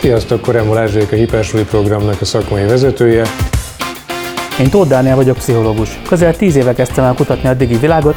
Sziasztok, 0.00 0.40
Koremol 0.40 0.78
Erzsék, 0.78 1.12
a 1.12 1.14
Hipersuli 1.14 1.64
programnak 1.64 2.20
a 2.20 2.24
szakmai 2.24 2.64
vezetője. 2.64 3.24
Én 4.60 4.70
Tóth 4.70 4.88
Dániel 4.88 5.16
vagyok, 5.16 5.36
pszichológus. 5.36 6.00
Közel 6.08 6.36
tíz 6.36 6.56
éve 6.56 6.72
kezdtem 6.72 7.04
el 7.04 7.14
kutatni 7.14 7.48
a 7.48 7.54
digi 7.54 7.76
világot. 7.76 8.16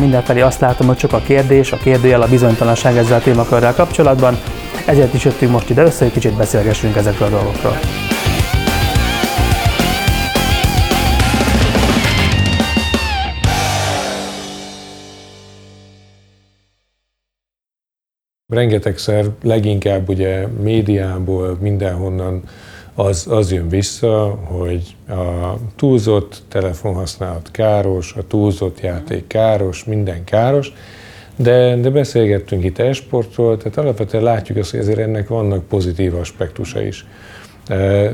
Mindenfelé 0.00 0.40
azt 0.40 0.60
látom, 0.60 0.86
hogy 0.86 0.96
csak 0.96 1.12
a 1.12 1.20
kérdés, 1.26 1.72
a 1.72 1.76
kérdőjel, 1.76 2.22
a 2.22 2.28
bizonytalanság 2.28 2.96
ezzel 2.96 3.18
a 3.18 3.22
témakörrel 3.22 3.74
kapcsolatban. 3.74 4.38
Ezért 4.86 5.14
is 5.14 5.24
jöttünk 5.24 5.52
most 5.52 5.70
ide 5.70 5.82
össze, 5.82 6.04
hogy 6.04 6.12
kicsit 6.12 6.36
beszélgessünk 6.36 6.96
ezekről 6.96 7.28
a 7.28 7.30
dolgokról. 7.30 7.78
Rengetegszer 18.52 19.24
leginkább 19.42 20.08
ugye 20.08 20.46
médiából, 20.46 21.56
mindenhonnan 21.60 22.42
az, 22.94 23.26
az 23.30 23.52
jön 23.52 23.68
vissza, 23.68 24.38
hogy 24.44 24.96
a 25.08 25.54
túlzott 25.76 26.42
telefonhasználat 26.48 27.50
káros, 27.50 28.14
a 28.18 28.26
túlzott 28.26 28.80
játék 28.80 29.26
káros, 29.26 29.84
minden 29.84 30.24
káros, 30.24 30.72
de, 31.36 31.76
de 31.76 31.90
beszélgettünk 31.90 32.64
itt 32.64 32.78
esportról, 32.78 33.56
tehát 33.56 33.78
alapvetően 33.78 34.22
látjuk 34.22 34.58
azt, 34.58 34.70
hogy 34.70 34.80
ezért 34.80 34.98
ennek 34.98 35.28
vannak 35.28 35.64
pozitív 35.64 36.14
aspektusa 36.14 36.82
is. 36.82 37.06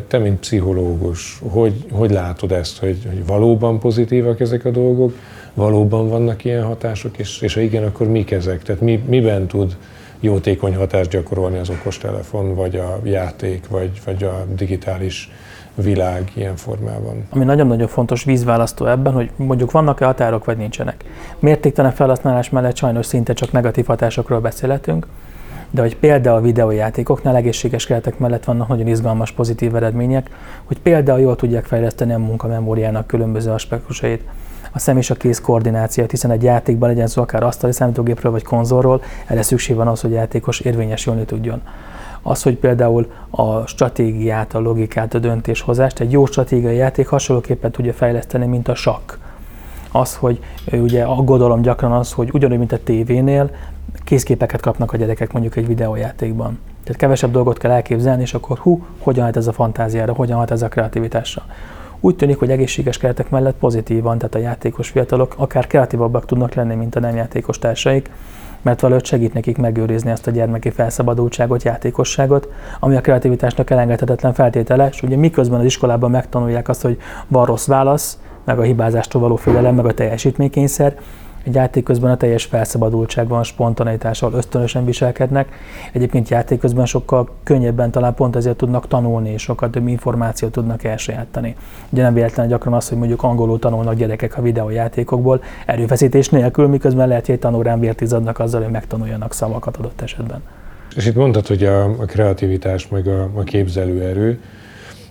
Te, 0.09 0.18
mint 0.18 0.38
pszichológus, 0.38 1.38
hogy, 1.43 1.84
hogy 1.91 2.10
látod 2.10 2.52
ezt, 2.52 2.79
hogy, 2.79 2.98
hogy 3.09 3.27
valóban 3.27 3.79
pozitívak 3.79 4.41
ezek 4.41 4.65
a 4.65 4.70
dolgok, 4.70 5.15
valóban 5.55 6.09
vannak 6.09 6.45
ilyen 6.45 6.65
hatások, 6.65 7.18
és, 7.18 7.41
és 7.41 7.55
ha 7.55 7.60
igen, 7.60 7.84
akkor 7.84 8.09
mik 8.09 8.30
ezek? 8.30 8.62
Tehát 8.62 8.80
mi, 8.80 9.02
miben 9.07 9.46
tud 9.46 9.77
jótékony 10.20 10.77
hatást 10.77 11.10
gyakorolni 11.10 11.59
az 11.59 11.70
okostelefon, 11.70 12.54
vagy 12.54 12.76
a 12.76 12.98
játék, 13.04 13.68
vagy, 13.68 13.90
vagy 14.04 14.24
a 14.24 14.45
digitális 14.54 15.30
világ 15.74 16.30
ilyen 16.34 16.56
formában. 16.56 17.26
Ami 17.30 17.45
nagyon-nagyon 17.45 17.88
fontos 17.88 18.24
vízválasztó 18.24 18.87
ebben, 18.87 19.12
hogy 19.12 19.30
mondjuk 19.37 19.70
vannak-e 19.70 20.04
határok, 20.04 20.45
vagy 20.45 20.56
nincsenek. 20.56 21.04
Mértéktelen 21.38 21.93
felhasználás 21.93 22.51
mellett 22.51 22.76
sajnos 22.76 23.06
szinte 23.06 23.32
csak 23.32 23.52
negatív 23.52 23.87
hatásokról 23.87 24.40
beszélhetünk, 24.40 25.06
de 25.70 25.80
hogy 25.80 25.96
például 25.96 26.37
a 26.37 26.40
videójátékoknál 26.40 27.37
egészséges 27.37 27.87
keretek 27.87 28.18
mellett 28.18 28.45
vannak 28.45 28.68
nagyon 28.68 28.87
izgalmas 28.87 29.32
pozitív 29.32 29.74
eredmények, 29.74 30.30
hogy 30.65 30.78
például 30.80 31.21
jól 31.21 31.37
tudják 31.37 31.65
fejleszteni 31.65 32.12
a 32.12 32.18
munkamemóriának 32.18 33.06
különböző 33.06 33.50
aspektusait 33.50 34.23
a 34.73 34.79
szem 34.79 34.97
és 34.97 35.11
a 35.11 35.15
kéz 35.15 35.41
koordinációt, 35.41 36.11
hiszen 36.11 36.30
egy 36.30 36.43
játékban 36.43 36.88
legyen 36.88 37.07
szó 37.07 37.23
akár 37.23 37.43
asztali 37.43 37.73
számítógépről 37.73 38.33
vagy 38.33 38.43
konzolról, 38.45 39.02
erre 39.27 39.43
szükség 39.43 39.77
van 39.77 39.88
az, 39.88 40.01
hogy 40.01 40.13
a 40.13 40.16
játékos 40.16 40.61
érvényesülni 40.61 41.24
tudjon. 41.24 41.63
Az, 42.23 42.43
hogy 42.43 42.57
például 42.57 43.13
a 43.30 43.66
stratégiát, 43.66 44.55
a 44.55 44.61
logikát, 44.61 45.15
a 45.15 45.19
döntéshozást 45.19 46.01
egy 46.01 46.13
jó 46.13 46.27
stratégiai 46.27 46.77
játék 46.77 47.07
hasonlóképpen 47.07 47.71
tudja 47.71 47.93
fejleszteni, 47.93 48.46
mint 48.46 48.69
a 48.69 48.74
sakk. 48.74 49.13
Az, 49.93 50.16
hogy 50.16 50.41
ugye 50.73 51.05
aggodalom 51.05 51.63
gyakran 51.63 51.93
az, 51.93 52.13
hogy 52.13 52.30
ugyanúgy, 52.33 52.59
mint 52.59 52.73
a 52.73 52.83
tévénél, 52.83 53.51
kézképeket 54.05 54.61
kapnak 54.61 54.93
a 54.93 54.96
gyerekek 54.96 55.33
mondjuk 55.33 55.57
egy 55.57 55.66
videójátékban. 55.66 56.59
Tehát 56.85 57.01
kevesebb 57.01 57.30
dolgot 57.30 57.59
kell 57.59 57.71
elképzelni, 57.71 58.23
és 58.23 58.35
akkor 58.35 58.59
hú, 58.59 58.87
hogyan 58.99 59.24
hat 59.24 59.37
ez 59.37 59.46
a 59.46 59.52
fantáziára, 59.52 60.13
hogyan 60.13 60.39
hat 60.39 60.51
ez 60.51 60.63
a 60.63 60.69
kreativitásra. 60.69 61.43
Úgy 62.01 62.16
tűnik, 62.16 62.38
hogy 62.38 62.51
egészséges 62.51 62.99
keretek 62.99 63.30
mellett 63.30 63.57
pozitívan, 63.57 64.19
tehát 64.19 64.34
a 64.34 64.38
játékos 64.38 64.88
fiatalok 64.88 65.34
akár 65.37 65.66
kreatívabbak 65.66 66.27
tudnak 66.27 66.55
lenni, 66.55 66.75
mint 66.75 66.97
a 66.97 67.00
nem 67.00 67.16
játékos 67.16 67.59
társaik, 67.59 68.10
mert 68.62 68.81
valahogy 68.81 69.05
segít 69.05 69.32
nekik 69.32 69.56
megőrizni 69.56 70.10
ezt 70.10 70.27
a 70.27 70.31
gyermeki 70.31 70.71
felszabadultságot, 70.71 71.62
játékosságot, 71.62 72.49
ami 72.81 72.97
a 72.97 73.00
kreativitásnak 73.00 73.71
elengedhetetlen 73.71 74.32
feltétele, 74.32 74.88
és 74.93 75.03
ugye 75.03 75.16
miközben 75.16 75.59
az 75.59 75.65
iskolában 75.65 76.11
megtanulják 76.11 76.69
azt, 76.69 76.83
hogy 76.83 76.99
van 77.28 77.45
rossz 77.45 77.67
válasz, 77.67 78.19
meg 78.45 78.59
a 78.59 78.62
hibázástól 78.62 79.21
való 79.21 79.37
félelem, 79.37 79.75
meg 79.75 79.87
a 79.87 79.95
teljesítménykényszer, 79.95 80.97
egy 81.43 81.54
játék 81.54 81.84
közben 81.84 82.10
a 82.10 82.16
teljes 82.16 82.44
felszabadultság 82.44 83.28
van, 83.28 83.43
spontanitással 83.43 84.32
ösztönösen 84.32 84.84
viselkednek. 84.84 85.49
Egyébként 85.93 86.28
játék 86.28 86.59
közben 86.59 86.87
sokkal 86.87 87.28
könnyebben 87.43 87.91
talán 87.91 88.15
pont 88.15 88.37
ezért 88.37 88.56
tudnak 88.56 88.88
tanulni, 88.88 89.31
és 89.31 89.43
sokkal 89.43 89.71
több 89.71 89.88
információt 89.88 90.53
tudnak 90.53 90.84
elsajátani. 90.84 91.56
Ugye 91.88 92.03
nem 92.03 92.15
véletlen 92.15 92.48
gyakran 92.48 92.75
az, 92.75 92.88
hogy 92.88 92.98
mondjuk 92.98 93.22
angolul 93.22 93.59
tanulnak 93.59 93.94
gyerekek 93.94 94.38
a 94.38 94.43
videójátékokból, 94.43 95.43
erőfeszítés 95.66 96.28
nélkül, 96.28 96.66
miközben 96.66 97.09
lehet, 97.09 97.27
hogy 97.27 97.34
egy 97.34 97.41
tanórán 97.41 97.81
vért 97.81 98.12
adnak 98.12 98.38
azzal, 98.38 98.62
hogy 98.62 98.71
megtanuljanak 98.72 99.32
szavakat 99.32 99.77
adott 99.77 100.00
esetben. 100.00 100.43
És 100.97 101.06
itt 101.06 101.15
mondtad, 101.15 101.47
hogy 101.47 101.65
a, 101.65 101.84
a 101.84 102.04
kreativitás, 102.04 102.88
meg 102.88 103.06
a, 103.06 103.31
a 103.34 103.43
képzelőerő, 103.43 104.41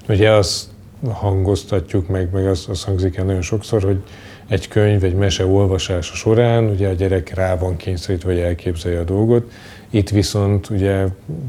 ugye 0.10 0.32
azt 0.32 0.66
hangoztatjuk 1.12 2.08
meg, 2.08 2.30
meg 2.32 2.48
az, 2.48 2.66
az 2.70 2.84
hangzik 2.84 3.18
el 3.18 3.26
nagyon 3.26 3.42
sokszor, 3.42 3.84
hogy 3.84 4.04
egy 4.48 4.68
könyv, 4.68 5.04
egy 5.04 5.16
mese 5.16 5.46
olvasása 5.46 6.16
során 6.16 6.64
ugye 6.64 6.88
a 6.88 6.94
gyerek 6.94 7.34
rá 7.36 7.56
van 7.56 7.76
kényszerítve, 7.76 8.34
hogy 8.34 8.42
elképzelje 8.42 9.00
a 9.00 9.04
dolgot, 9.04 9.52
itt 9.90 10.10
viszont 10.10 10.70
ugye 10.70 11.06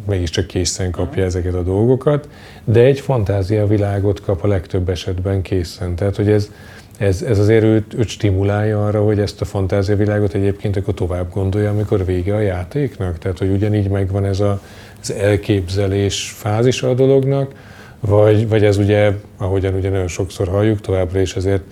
mégiscsak 0.06 0.46
készen 0.46 0.90
kapja 0.90 1.24
ezeket 1.24 1.54
a 1.54 1.62
dolgokat, 1.62 2.28
de 2.64 2.80
egy 2.80 3.00
fantázia 3.00 3.66
világot 3.66 4.20
kap 4.20 4.44
a 4.44 4.46
legtöbb 4.46 4.88
esetben 4.88 5.42
készen. 5.42 5.94
Tehát, 5.94 6.16
hogy 6.16 6.28
ez, 6.30 6.50
ez, 6.98 7.22
ez 7.22 7.38
azért 7.38 7.64
őt, 7.64 7.94
őt 7.94 8.08
stimulálja 8.08 8.86
arra, 8.86 9.04
hogy 9.04 9.18
ezt 9.18 9.40
a 9.40 9.44
fantázia 9.44 9.96
világot 9.96 10.34
egyébként 10.34 10.76
akkor 10.76 10.94
tovább 10.94 11.32
gondolja, 11.32 11.70
amikor 11.70 12.04
vége 12.04 12.34
a 12.34 12.40
játéknak. 12.40 13.18
Tehát, 13.18 13.38
hogy 13.38 13.50
ugyanígy 13.50 13.88
megvan 13.88 14.24
ez 14.24 14.40
a, 14.40 14.60
az 15.00 15.12
elképzelés 15.12 16.34
fázisa 16.36 16.88
a 16.88 16.94
dolognak, 16.94 17.52
vagy, 18.00 18.48
vagy 18.48 18.64
ez 18.64 18.78
ugye, 18.78 19.12
ahogyan 19.36 19.74
ugye 19.74 19.90
nagyon 19.90 20.08
sokszor 20.08 20.48
halljuk, 20.48 20.80
továbbra 20.80 21.20
is 21.20 21.36
ezért 21.36 21.62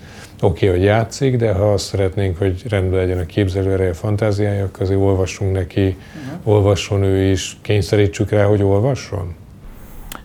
oké, 0.41 0.67
okay, 0.67 0.77
hogy 0.79 0.87
játszik, 0.87 1.35
de 1.35 1.53
ha 1.53 1.73
azt 1.73 1.85
szeretnénk, 1.85 2.37
hogy 2.37 2.63
rendben 2.69 2.99
legyen 2.99 3.19
a 3.19 3.25
képzelőereje, 3.25 3.89
a 3.89 3.93
fantáziája, 3.93 4.63
akkor 4.63 4.81
azért 4.81 4.99
olvassunk 4.99 5.53
neki, 5.53 5.85
uh-huh. 5.85 6.53
olvasson 6.53 7.03
ő 7.03 7.31
is, 7.31 7.57
kényszerítsük 7.61 8.29
rá, 8.29 8.43
hogy 8.43 8.63
olvasson? 8.63 9.35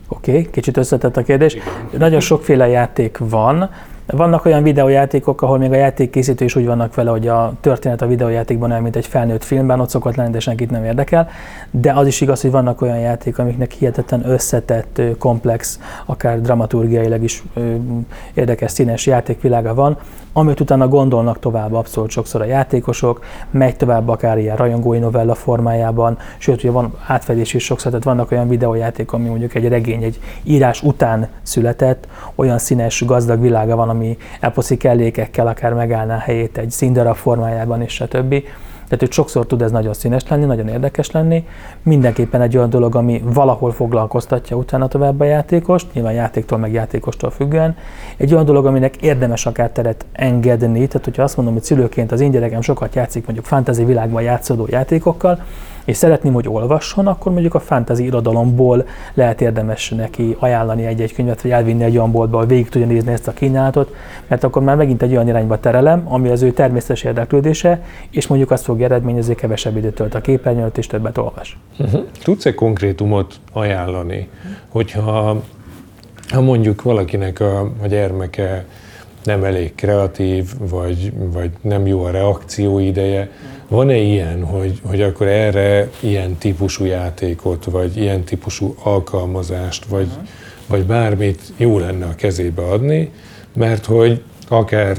Oké, 0.07 0.31
okay, 0.31 0.49
kicsit 0.51 0.77
összetett 0.77 1.17
a 1.17 1.23
kérdés. 1.23 1.57
Nagyon 1.97 2.19
sokféle 2.19 2.67
játék 2.67 3.17
van, 3.17 3.69
vannak 4.05 4.45
olyan 4.45 4.63
videójátékok, 4.63 5.41
ahol 5.41 5.57
még 5.57 5.71
a 5.71 5.75
játékkészítő 5.75 6.45
is 6.45 6.55
úgy 6.55 6.65
vannak 6.65 6.95
vele, 6.95 7.09
hogy 7.09 7.27
a 7.27 7.53
történet 7.61 8.01
a 8.01 8.07
videójátékban 8.07 8.69
olyan, 8.69 8.81
mint 8.81 8.95
egy 8.95 9.07
felnőtt 9.07 9.43
filmben, 9.43 9.79
ott 9.79 9.89
szokott 9.89 10.15
lenni, 10.15 10.31
de 10.31 10.39
senkit 10.39 10.71
nem 10.71 10.83
érdekel. 10.83 11.29
De 11.71 11.91
az 11.91 12.07
is 12.07 12.21
igaz, 12.21 12.41
hogy 12.41 12.51
vannak 12.51 12.81
olyan 12.81 12.99
játékok, 12.99 13.39
amiknek 13.39 13.71
hihetetlen 13.71 14.29
összetett, 14.29 15.01
komplex, 15.19 15.79
akár 16.05 16.41
dramaturgiailag 16.41 17.23
is 17.23 17.43
érdekes, 18.33 18.71
színes 18.71 19.05
játékvilága 19.05 19.73
van, 19.73 19.97
amit 20.33 20.59
utána 20.59 20.87
gondolnak 20.87 21.39
tovább 21.39 21.73
abszolút 21.73 22.09
sokszor 22.09 22.41
a 22.41 22.45
játékosok, 22.45 23.23
megy 23.51 23.75
tovább 23.75 24.09
akár 24.09 24.37
ilyen 24.37 24.55
rajongói 24.55 24.99
novella 24.99 25.35
formájában, 25.35 26.17
sőt, 26.37 26.63
ugye 26.63 26.71
van 26.71 26.93
átfedés 27.07 27.53
is 27.53 27.63
sokszor, 27.63 27.91
tehát 27.91 28.05
vannak 28.05 28.31
olyan 28.31 28.47
videójáték, 28.47 29.13
ami 29.13 29.27
mondjuk 29.27 29.55
egy 29.55 29.67
regény, 29.67 30.03
egy 30.03 30.19
írás 30.43 30.83
után 30.83 31.27
született, 31.41 32.07
olyan 32.35 32.57
színes, 32.57 33.05
gazdag 33.05 33.41
világa 33.41 33.75
van, 33.75 33.89
ami 33.93 34.17
eposzi 34.39 34.77
kellékekkel 34.77 35.47
akár 35.47 35.73
megállná 35.73 36.17
helyét 36.17 36.57
egy 36.57 36.71
színdarab 36.71 37.15
formájában, 37.15 37.81
és 37.81 37.93
stb. 37.93 38.43
Tehát, 38.83 39.07
hogy 39.07 39.11
sokszor 39.11 39.45
tud 39.45 39.61
ez 39.61 39.71
nagyon 39.71 39.93
színes 39.93 40.27
lenni, 40.27 40.45
nagyon 40.45 40.67
érdekes 40.67 41.11
lenni. 41.11 41.47
Mindenképpen 41.83 42.41
egy 42.41 42.57
olyan 42.57 42.69
dolog, 42.69 42.95
ami 42.95 43.21
valahol 43.25 43.71
foglalkoztatja 43.71 44.57
utána 44.57 44.87
tovább 44.87 45.19
a 45.19 45.23
játékost, 45.23 45.93
nyilván 45.93 46.13
játéktól 46.13 46.57
meg 46.57 46.73
játékostól 46.73 47.31
függően. 47.31 47.75
Egy 48.17 48.33
olyan 48.33 48.45
dolog, 48.45 48.65
aminek 48.65 48.95
érdemes 48.95 49.45
akár 49.45 49.69
teret 49.69 50.05
engedni, 50.11 50.87
tehát 50.87 51.05
hogyha 51.05 51.23
azt 51.23 51.35
mondom, 51.35 51.53
hogy 51.53 51.63
szülőként 51.63 52.11
az 52.11 52.21
én 52.21 52.31
gyerekem 52.31 52.61
sokat 52.61 52.95
játszik 52.95 53.25
mondjuk 53.25 53.45
fantasy 53.45 53.85
világban 53.85 54.21
játszódó 54.21 54.67
játékokkal, 54.69 55.39
és 55.85 55.97
szeretném, 55.97 56.33
hogy 56.33 56.47
olvasson, 56.47 57.07
akkor 57.07 57.31
mondjuk 57.31 57.53
a 57.53 57.59
fantasy 57.59 58.03
irodalomból 58.03 58.87
lehet 59.13 59.41
érdemes 59.41 59.89
neki 59.89 60.35
ajánlani 60.39 60.85
egy-egy 60.85 61.13
könyvet, 61.13 61.41
vagy 61.41 61.51
elvinni 61.51 61.83
egy 61.83 61.97
olyan 61.97 62.11
boltba, 62.11 62.37
hogy 62.37 62.47
végig 62.47 62.69
tudja 62.69 62.87
nézni 62.87 63.11
ezt 63.11 63.27
a 63.27 63.33
kínálatot, 63.33 63.95
mert 64.27 64.43
akkor 64.43 64.61
már 64.61 64.75
megint 64.75 65.01
egy 65.01 65.11
olyan 65.11 65.27
irányba 65.27 65.59
terelem, 65.59 66.03
ami 66.07 66.29
az 66.29 66.41
ő 66.41 66.51
természetes 66.51 67.03
érdeklődése, 67.03 67.83
és 68.09 68.27
mondjuk 68.27 68.51
azt 68.51 68.63
fog 68.63 68.81
eredményezni, 68.81 69.35
kevesebb 69.35 69.77
időt 69.77 69.95
tölt 69.95 70.15
a 70.15 70.21
képernyőt, 70.21 70.77
és 70.77 70.87
többet 70.87 71.17
olvas. 71.17 71.57
Uh-huh. 71.79 72.03
Tudsz 72.23 72.45
egy 72.45 72.55
konkrétumot 72.55 73.35
ajánlani, 73.51 74.29
hogyha 74.69 75.41
ha 76.29 76.41
mondjuk 76.41 76.81
valakinek 76.81 77.39
a, 77.39 77.59
a 77.59 77.87
gyermeke 77.87 78.65
nem 79.23 79.43
elég 79.43 79.75
kreatív, 79.75 80.49
vagy, 80.69 81.13
vagy 81.31 81.51
nem 81.61 81.87
jó 81.87 82.03
a 82.03 82.11
reakció 82.11 82.79
ideje. 82.79 83.29
Van-e 83.73 83.97
ilyen, 83.97 84.43
hogy, 84.43 84.79
hogy 84.83 85.01
akkor 85.01 85.27
erre 85.27 85.89
ilyen 85.99 86.37
típusú 86.37 86.85
játékot, 86.85 87.65
vagy 87.65 87.97
ilyen 87.97 88.23
típusú 88.23 88.75
alkalmazást, 88.83 89.85
vagy, 89.85 90.07
uh-huh. 90.07 90.27
vagy 90.67 90.85
bármit 90.85 91.41
jó 91.57 91.79
lenne 91.79 92.05
a 92.05 92.15
kezébe 92.15 92.61
adni, 92.61 93.11
mert 93.53 93.85
hogy 93.85 94.21
akár 94.47 94.97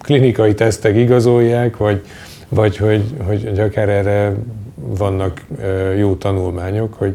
klinikai 0.00 0.54
tesztek 0.54 0.96
igazolják, 0.96 1.76
vagy, 1.76 2.04
vagy 2.48 2.76
hogy, 2.76 3.02
hogy 3.26 3.60
akár 3.60 3.88
erre 3.88 4.34
vannak 4.74 5.44
jó 5.96 6.14
tanulmányok, 6.14 6.94
hogy 6.94 7.14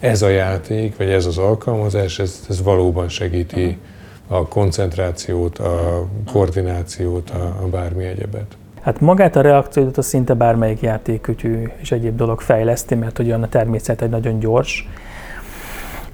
ez 0.00 0.22
a 0.22 0.28
játék, 0.28 0.96
vagy 0.96 1.10
ez 1.10 1.26
az 1.26 1.38
alkalmazás, 1.38 2.18
ez, 2.18 2.44
ez 2.48 2.62
valóban 2.62 3.08
segíti 3.08 3.78
a 4.26 4.48
koncentrációt, 4.48 5.58
a 5.58 6.06
koordinációt, 6.32 7.30
a, 7.30 7.56
a 7.62 7.66
bármi 7.68 8.04
egyebet. 8.04 8.56
Hát 8.86 9.00
magát 9.00 9.36
a 9.36 9.40
reakciót 9.40 9.98
a 9.98 10.02
szinte 10.02 10.34
bármelyik 10.34 10.80
játékütyű 10.80 11.68
és 11.76 11.92
egyéb 11.92 12.16
dolog 12.16 12.40
fejleszti, 12.40 12.94
mert 12.94 13.18
olyan 13.18 13.42
a 13.42 13.48
természet 13.48 14.02
egy 14.02 14.10
nagyon 14.10 14.38
gyors, 14.38 14.88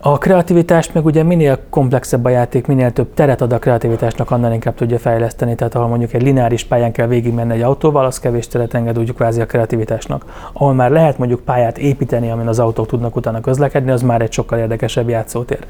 a 0.04 0.18
kreativitást 0.18 0.94
meg 0.94 1.04
ugye 1.04 1.22
minél 1.22 1.58
komplexebb 1.70 2.24
a 2.24 2.28
játék, 2.28 2.66
minél 2.66 2.92
több 2.92 3.14
teret 3.14 3.40
ad 3.40 3.52
a 3.52 3.58
kreativitásnak, 3.58 4.30
annál 4.30 4.52
inkább 4.52 4.74
tudja 4.74 4.98
fejleszteni. 4.98 5.54
Tehát 5.54 5.74
ahol 5.74 5.88
mondjuk 5.88 6.12
egy 6.12 6.22
lineáris 6.22 6.64
pályán 6.64 6.92
kell 6.92 7.06
végigmenni 7.06 7.52
egy 7.52 7.62
autóval, 7.62 8.04
az 8.04 8.20
kevés 8.20 8.48
teret 8.48 8.74
enged 8.74 8.98
úgy 8.98 9.14
kvázi 9.14 9.40
a 9.40 9.46
kreativitásnak. 9.46 10.48
Ahol 10.52 10.74
már 10.74 10.90
lehet 10.90 11.18
mondjuk 11.18 11.40
pályát 11.40 11.78
építeni, 11.78 12.30
amin 12.30 12.46
az 12.46 12.58
autók 12.58 12.86
tudnak 12.86 13.16
utána 13.16 13.40
közlekedni, 13.40 13.90
az 13.90 14.02
már 14.02 14.20
egy 14.20 14.32
sokkal 14.32 14.58
érdekesebb 14.58 15.08
játszótér. 15.08 15.66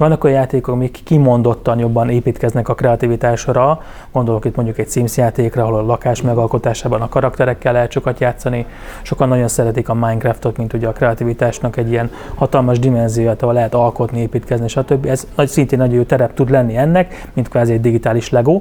Vannak 0.00 0.24
olyan 0.24 0.36
játékok, 0.36 0.74
amik 0.74 1.00
kimondottan 1.04 1.78
jobban 1.78 2.08
építkeznek 2.08 2.68
a 2.68 2.74
kreativitásra, 2.74 3.82
gondolok 4.12 4.44
itt 4.44 4.56
mondjuk 4.56 4.78
egy 4.78 4.88
Sims 4.88 5.16
játékra, 5.16 5.62
ahol 5.62 5.78
a 5.78 5.82
lakás 5.82 6.22
megalkotásában 6.22 7.00
a 7.00 7.08
karakterekkel 7.08 7.72
lehet 7.72 7.90
sokat 7.90 8.20
játszani. 8.20 8.66
Sokan 9.02 9.28
nagyon 9.28 9.48
szeretik 9.48 9.88
a 9.88 9.94
Minecraftot, 9.94 10.56
mint 10.56 10.72
ugye 10.72 10.88
a 10.88 10.92
kreativitásnak 10.92 11.76
egy 11.76 11.90
ilyen 11.90 12.10
hatalmas 12.34 12.78
dimenzióját, 12.78 13.42
ahol 13.42 13.54
lehet 13.54 13.74
alkotni, 13.74 14.20
építkezni, 14.20 14.68
stb. 14.68 15.06
Ez 15.06 15.26
nagy, 15.36 15.48
szintén 15.48 15.78
nagyon 15.78 15.94
jó 15.94 16.02
terep 16.02 16.34
tud 16.34 16.50
lenni 16.50 16.76
ennek, 16.76 17.28
mint 17.32 17.48
kvázi 17.48 17.72
egy 17.72 17.80
digitális 17.80 18.30
Lego. 18.30 18.60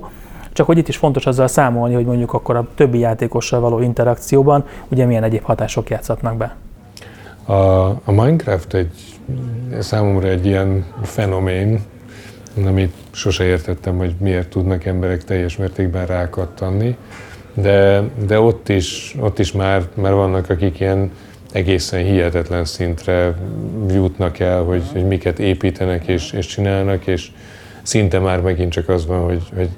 Csak 0.54 0.66
hogy 0.66 0.78
itt 0.78 0.88
is 0.88 0.98
fontos 0.98 1.26
azzal 1.26 1.48
számolni, 1.48 1.94
hogy 1.94 2.06
mondjuk 2.06 2.34
akkor 2.34 2.56
a 2.56 2.68
többi 2.76 3.00
játékossal 3.00 3.60
való 3.60 3.80
interakcióban 3.80 4.66
ugye 4.88 5.06
milyen 5.06 5.24
egyéb 5.24 5.44
hatások 5.44 5.90
játszhatnak 5.90 6.38
be. 6.38 6.56
A, 7.50 7.88
a 7.88 8.12
Minecraft 8.12 8.74
egy 8.74 8.92
számomra 9.80 10.28
egy 10.28 10.46
ilyen 10.46 10.86
fenomén, 11.04 11.80
amit 12.66 12.94
sose 13.12 13.44
értettem, 13.44 13.98
hogy 13.98 14.16
miért 14.20 14.50
tudnak 14.50 14.86
emberek 14.86 15.24
teljes 15.24 15.58
mértékben 15.58 16.06
rákattanni, 16.06 16.98
de, 17.54 18.04
de 18.28 18.40
ott, 18.40 18.70
is, 18.70 19.16
ott 19.20 19.40
is 19.40 19.52
már, 19.52 19.84
már 19.94 20.14
vannak, 20.14 20.50
akik 20.50 20.80
ilyen 20.80 21.12
egészen 21.52 22.04
hihetetlen 22.04 22.66
szintre 22.66 23.36
jutnak 23.90 24.40
el, 24.40 24.64
hogy, 24.64 24.84
hogy 24.92 25.08
miket 25.08 25.40
építenek 25.40 26.08
és, 26.08 26.32
és 26.32 26.46
csinálnak, 26.46 27.08
és 27.08 27.32
szinte 27.82 28.20
már 28.20 28.42
megint 28.42 28.72
csak 28.72 28.90
az 28.90 29.06
van, 29.06 29.24
hogy, 29.24 29.44
hogy 29.56 29.70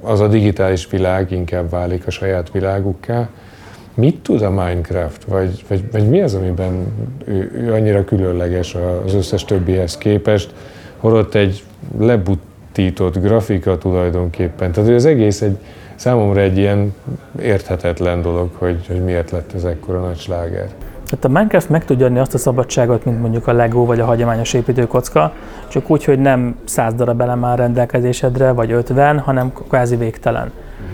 az 0.00 0.20
a 0.20 0.28
digitális 0.28 0.90
világ 0.90 1.30
inkább 1.30 1.70
válik 1.70 2.06
a 2.06 2.10
saját 2.10 2.50
világukká, 2.50 3.28
mit 3.94 4.18
tud 4.22 4.42
a 4.42 4.50
Minecraft, 4.50 5.24
vagy, 5.24 5.64
vagy, 5.68 5.84
vagy 5.92 6.08
mi 6.08 6.20
az, 6.20 6.34
amiben 6.34 6.86
ő, 7.24 7.52
ő 7.54 7.72
annyira 7.72 8.04
különleges 8.04 8.76
az 9.04 9.14
összes 9.14 9.44
többihez 9.44 9.98
képest, 9.98 10.54
holott 10.96 11.34
egy 11.34 11.62
lebutított 11.98 13.18
grafika 13.18 13.78
tulajdonképpen. 13.78 14.72
Tehát 14.72 14.90
az 14.90 15.04
egész 15.04 15.42
egy, 15.42 15.56
számomra 15.94 16.40
egy 16.40 16.58
ilyen 16.58 16.94
érthetetlen 17.40 18.22
dolog, 18.22 18.50
hogy, 18.54 18.86
hogy 18.86 19.04
miért 19.04 19.30
lett 19.30 19.52
ez 19.54 19.64
ekkora 19.64 20.00
nagy 20.00 20.18
sláger. 20.18 20.68
Tehát 21.04 21.24
a 21.24 21.28
Minecraft 21.28 21.68
meg 21.68 21.84
tudja 21.84 22.06
adni 22.06 22.18
azt 22.18 22.34
a 22.34 22.38
szabadságot, 22.38 23.04
mint 23.04 23.20
mondjuk 23.20 23.46
a 23.46 23.52
Lego 23.52 23.84
vagy 23.84 24.00
a 24.00 24.04
hagyományos 24.04 24.52
építőkocka, 24.52 25.32
csak 25.68 25.90
úgy, 25.90 26.04
hogy 26.04 26.18
nem 26.18 26.56
száz 26.64 26.94
darab 26.94 27.20
elem 27.20 27.44
áll 27.44 27.56
rendelkezésedre, 27.56 28.52
vagy 28.52 28.72
50, 28.72 29.18
hanem 29.18 29.52
kvázi 29.52 29.96
végtelen. 29.96 30.52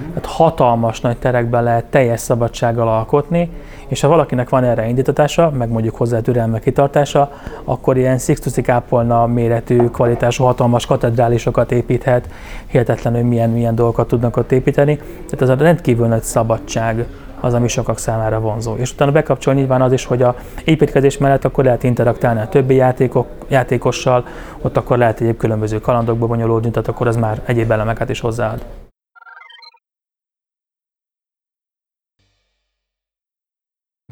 Tehát 0.09 0.27
hatalmas 0.27 1.01
nagy 1.01 1.17
terekben 1.17 1.63
lehet 1.63 1.85
teljes 1.85 2.21
szabadsággal 2.21 2.89
alkotni, 2.89 3.51
és 3.89 4.01
ha 4.01 4.09
valakinek 4.09 4.49
van 4.49 4.65
erre 4.65 4.89
indítatása, 4.89 5.51
meg 5.51 5.69
mondjuk 5.69 5.97
hozzá 5.97 6.21
türelme 6.21 6.59
kitartása, 6.59 7.31
akkor 7.65 7.97
ilyen 7.97 8.19
Sixtusi 8.19 8.63
kápolna 8.63 9.27
méretű, 9.27 9.89
kvalitású, 9.89 10.45
hatalmas 10.45 10.87
katedrálisokat 10.87 11.73
építhet, 11.73 12.29
hihetetlen, 12.67 13.15
hogy 13.15 13.25
milyen, 13.25 13.51
milyen 13.51 13.75
dolgokat 13.75 14.09
tudnak 14.09 14.37
ott 14.37 14.53
építeni. 14.53 14.97
Tehát 14.97 15.43
ez 15.43 15.49
a 15.49 15.55
rendkívül 15.55 16.07
nagy 16.07 16.23
szabadság 16.23 17.07
az, 17.41 17.55
ami 17.55 17.69
sokak 17.69 17.99
számára 17.99 18.41
vonzó. 18.41 18.77
És 18.77 18.93
utána 18.93 19.13
bekapcsolni 19.13 19.59
nyilván 19.59 19.83
az 19.83 19.93
is, 19.93 20.05
hogy 20.05 20.23
a 20.23 20.37
építkezés 20.65 21.19
mellett 21.19 21.45
akkor 21.45 21.65
lehet 21.65 21.83
interaktálni 21.83 22.41
a 22.41 22.49
többi 22.49 22.75
játékok, 22.75 23.27
játékossal, 23.49 24.27
ott 24.61 24.77
akkor 24.77 24.99
lehet 24.99 25.21
egyéb 25.21 25.37
különböző 25.37 25.81
kalandokba 25.81 26.27
bonyolódni, 26.27 26.71
tehát 26.71 26.89
akkor 26.89 27.07
az 27.07 27.17
már 27.17 27.43
egyéb 27.45 27.71
elemeket 27.71 28.09
is 28.09 28.21
hozzáad. 28.21 28.65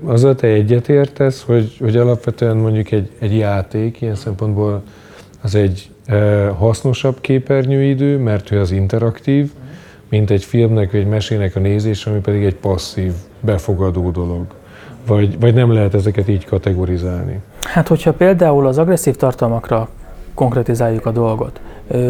Azzal 0.04 0.34
te 0.34 0.46
egyetértesz, 0.46 1.42
hogy, 1.42 1.76
hogy 1.78 1.96
alapvetően 1.96 2.56
mondjuk 2.56 2.90
egy, 2.90 3.10
egy 3.18 3.36
játék 3.36 4.00
ilyen 4.00 4.14
szempontból 4.14 4.82
az 5.42 5.54
egy 5.54 5.90
e, 6.06 6.48
hasznosabb 6.48 7.20
képernyőidő, 7.20 8.18
mert 8.18 8.48
hogy 8.48 8.58
az 8.58 8.70
interaktív, 8.70 9.52
mint 10.08 10.30
egy 10.30 10.44
filmnek 10.44 10.90
vagy 10.90 11.00
egy 11.00 11.06
mesének 11.06 11.56
a 11.56 11.60
nézés, 11.60 12.06
ami 12.06 12.18
pedig 12.18 12.44
egy 12.44 12.54
passzív, 12.54 13.12
befogadó 13.40 14.10
dolog. 14.10 14.44
Vagy, 15.06 15.40
vagy 15.40 15.54
nem 15.54 15.72
lehet 15.72 15.94
ezeket 15.94 16.28
így 16.28 16.44
kategorizálni? 16.44 17.40
Hát, 17.62 17.88
hogyha 17.88 18.12
például 18.12 18.66
az 18.66 18.78
agresszív 18.78 19.16
tartalmakra 19.16 19.88
konkretizáljuk 20.34 21.06
a 21.06 21.10
dolgot, 21.10 21.60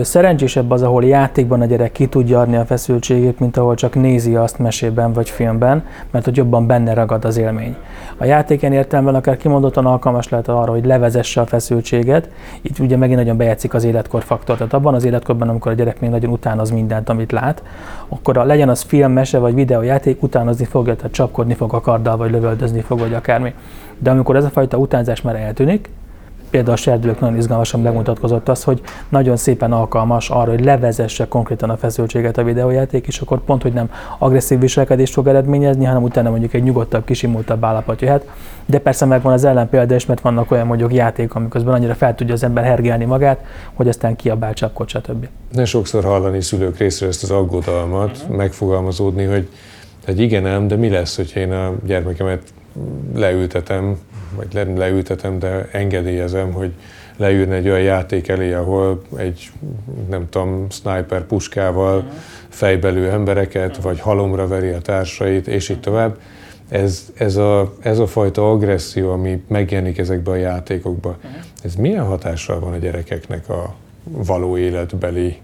Szerencsésebb 0.03 0.71
az, 0.71 0.83
ahol 0.83 1.05
játékban 1.05 1.61
a 1.61 1.65
gyerek 1.65 1.93
ki 1.93 2.07
tudja 2.07 2.41
adni 2.41 2.57
a 2.57 2.65
feszültségét, 2.65 3.41
mint 3.41 3.57
ahol 3.57 3.75
csak 3.75 3.95
nézi 3.95 4.35
azt 4.35 4.59
mesében 4.59 5.13
vagy 5.13 5.31
filmben, 5.31 5.85
mert 6.11 6.25
hogy 6.25 6.37
jobban 6.37 6.67
benne 6.67 6.95
ragad 6.95 7.25
az 7.25 7.37
élmény. 7.37 7.77
A 8.17 8.25
játéken 8.25 8.73
értelemben 8.73 9.15
akár 9.15 9.37
kimondottan 9.37 9.87
alkalmas 9.87 10.29
lehet 10.29 10.49
arra, 10.49 10.71
hogy 10.71 10.87
levezesse 10.87 11.41
a 11.41 11.47
feszültséget, 11.47 12.31
itt 12.63 12.79
ugye 12.79 12.97
megint 12.97 13.19
nagyon 13.19 13.37
bejátszik 13.37 13.75
az 13.75 13.85
életkor 13.85 14.23
faktor. 14.23 14.57
Tehát 14.57 14.73
abban 14.73 14.95
az 14.95 15.05
életkorban, 15.05 15.49
amikor 15.49 15.73
a 15.73 15.75
gyerek 15.75 16.01
még 16.01 16.11
nagyon 16.11 16.31
utánoz 16.31 16.71
mindent, 16.71 17.09
amit 17.09 17.33
lát, 17.33 17.63
akkor 18.09 18.39
a, 18.39 18.45
legyen 18.45 18.69
az 18.69 18.81
film, 18.81 19.13
mese 19.13 19.39
vagy 19.39 19.55
videójáték, 19.55 20.23
utánozni 20.23 20.65
fogja, 20.65 20.97
tehát 20.97 21.13
csapkodni 21.13 21.55
fog 21.55 21.75
a 21.75 21.81
karddal, 21.81 22.17
vagy 22.17 22.31
lövöldözni 22.31 22.81
fog, 22.81 22.99
vagy 22.99 23.15
akármi. 23.15 23.55
De 23.99 24.11
amikor 24.11 24.37
ez 24.37 24.45
a 24.45 24.49
fajta 24.49 24.77
utánzás 24.77 25.23
már 25.23 25.37
eltűnik, 25.37 25.89
például 26.51 26.73
a 26.73 26.77
serdülők 26.77 27.21
nagyon 27.21 27.37
izgalmasan 27.37 27.81
megmutatkozott 27.81 28.49
az, 28.49 28.65
hogy 28.65 28.81
nagyon 29.09 29.37
szépen 29.37 29.73
alkalmas 29.73 30.31
arra, 30.31 30.51
hogy 30.51 30.65
levezesse 30.65 31.29
konkrétan 31.29 31.71
a 31.71 31.77
feszültséget 31.77 32.39
a 32.39 32.45
videójáték, 32.45 33.07
és 33.07 33.21
akkor 33.21 33.41
pont, 33.45 33.63
hogy 33.63 33.73
nem 33.73 33.91
agresszív 34.19 34.59
viselkedést 34.59 35.13
fog 35.13 35.27
eredményezni, 35.27 35.85
hanem 35.85 36.03
utána 36.03 36.31
mondjuk 36.31 36.55
egy 36.55 36.63
nyugodtabb, 36.63 37.05
kisimultabb 37.05 37.65
állapot 37.65 38.01
jöhet. 38.01 38.29
De 38.67 38.79
persze 38.79 39.05
megvan 39.05 39.33
az 39.33 39.45
ellenpélda 39.45 39.95
is, 39.95 40.07
mert 40.07 40.21
vannak 40.21 40.51
olyan 40.51 40.67
mondjuk 40.67 40.95
játék, 40.95 41.35
amiközben 41.35 41.75
annyira 41.75 41.95
fel 41.95 42.15
tudja 42.15 42.35
az 42.35 42.43
ember 42.43 42.65
hergelni 42.65 43.05
magát, 43.05 43.45
hogy 43.75 43.89
aztán 43.89 44.17
kiabál, 44.17 44.55
csapkod, 44.55 44.89
stb. 44.89 45.29
Ne 45.53 45.65
sokszor 45.65 46.05
hallani 46.05 46.41
szülők 46.41 46.79
részéről 46.79 47.09
ezt 47.09 47.23
az 47.23 47.31
aggodalmat, 47.31 48.11
uh-huh. 48.11 48.37
megfogalmazódni, 48.37 49.25
hogy 49.25 49.49
hogy 50.09 50.21
igen 50.21 50.47
ám, 50.47 50.69
de 50.69 50.77
mi 50.77 50.89
lesz, 50.89 51.17
hogyha 51.17 51.41
én 51.41 51.53
a 51.53 51.75
gyermekemet 51.87 52.43
leültetem 53.15 53.99
vagy 54.37 54.47
le, 54.53 54.63
leültetem, 54.63 55.39
de 55.39 55.69
engedélyezem, 55.73 56.53
hogy 56.53 56.73
leülne 57.17 57.55
egy 57.55 57.69
olyan 57.69 57.81
játék 57.81 58.29
elé, 58.29 58.53
ahol 58.53 59.03
egy, 59.17 59.51
nem 60.09 60.29
tudom, 60.31 60.67
sniper 60.71 61.23
puskával 61.23 62.05
fejbelő 62.49 63.11
embereket, 63.11 63.77
vagy 63.77 64.01
halomra 64.01 64.47
veri 64.47 64.69
a 64.69 64.81
társait, 64.81 65.47
és 65.47 65.69
így 65.69 65.81
tovább. 65.81 66.19
Ez, 66.69 67.13
ez, 67.15 67.37
a, 67.37 67.75
ez 67.81 67.99
a 67.99 68.07
fajta 68.07 68.51
agresszió, 68.51 69.13
ami 69.13 69.43
megjelenik 69.49 69.99
ezekben 69.99 70.35
a 70.35 70.37
játékokban, 70.37 71.17
ez 71.63 71.75
milyen 71.75 72.05
hatással 72.05 72.61
van 72.61 72.73
a 72.73 72.77
gyerekeknek 72.77 73.49
a 73.49 73.75
való 74.05 74.57
életbeli 74.57 75.37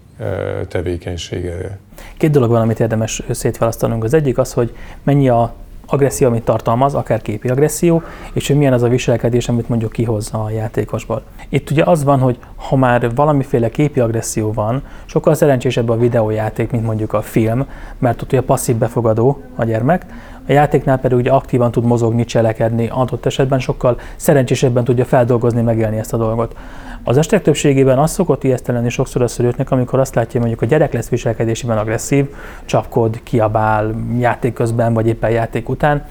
tevékenységére? 0.69 1.79
Két 2.17 2.31
dolog 2.31 2.51
van, 2.51 2.61
amit 2.61 2.81
érdemes 2.81 3.23
szétválasztanunk. 3.31 4.05
Az 4.05 4.15
egyik 4.15 4.39
az, 4.39 4.53
hogy 4.53 4.75
mennyi 5.03 5.29
a 5.29 5.55
agresszió, 5.87 6.27
amit 6.27 6.45
tartalmaz, 6.45 6.95
akár 6.95 7.23
képi 7.23 7.49
agresszió, 7.49 8.03
és 8.33 8.47
hogy 8.47 8.57
milyen 8.57 8.73
az 8.73 8.83
a 8.83 8.89
viselkedés, 8.89 9.49
amit 9.49 9.69
mondjuk 9.69 9.93
kihozza 9.93 10.45
a 10.45 10.51
játékosból. 10.51 11.23
Itt 11.49 11.71
ugye 11.71 11.83
az 11.85 12.05
van, 12.05 12.19
hogy 12.19 12.39
ha 12.57 12.77
már 12.77 13.15
valamiféle 13.15 13.69
képi 13.69 14.01
agresszió 14.01 14.53
van, 14.53 14.83
sokkal 15.05 15.35
szerencsésebb 15.35 15.89
a 15.89 15.97
videójáték, 15.97 16.71
mint 16.71 16.85
mondjuk 16.85 17.13
a 17.13 17.23
film, 17.23 17.67
mert 17.99 18.23
ott 18.23 18.33
ugye 18.33 18.41
passzív 18.41 18.77
befogadó 18.77 19.43
a 19.55 19.65
gyermek, 19.65 20.07
a 20.49 20.53
játéknál 20.53 20.99
pedig 20.99 21.19
ugye 21.19 21.31
aktívan 21.31 21.71
tud 21.71 21.85
mozogni, 21.85 22.25
cselekedni, 22.25 22.89
adott 22.89 23.27
esetben 23.27 23.59
sokkal 23.59 23.99
szerencsésebben 24.17 24.85
tudja 24.85 25.05
feldolgozni, 25.05 25.63
megélni 25.63 25.99
ezt 25.99 26.13
a 26.13 26.17
dolgot. 26.17 26.57
Az 27.05 27.17
estek 27.17 27.43
többségében 27.43 27.99
az 27.99 28.11
szokott 28.11 28.45
ijeszteleni 28.45 28.89
sokszor 28.89 29.23
a 29.23 29.29
szülőknek, 29.29 29.71
amikor 29.71 29.99
azt 29.99 30.15
látja, 30.15 30.31
hogy 30.33 30.41
mondjuk 30.41 30.63
a 30.63 30.67
gyerek 30.67 30.93
lesz 30.93 31.09
viselkedésében 31.09 31.79
agresszív, 31.79 32.27
csapkod, 32.65 33.21
kiabál 33.23 33.95
játék 34.19 34.53
közben, 34.53 34.95
vagy 34.95 35.07
éppen 35.07 35.31
játék 35.31 35.69
után, 35.69 36.05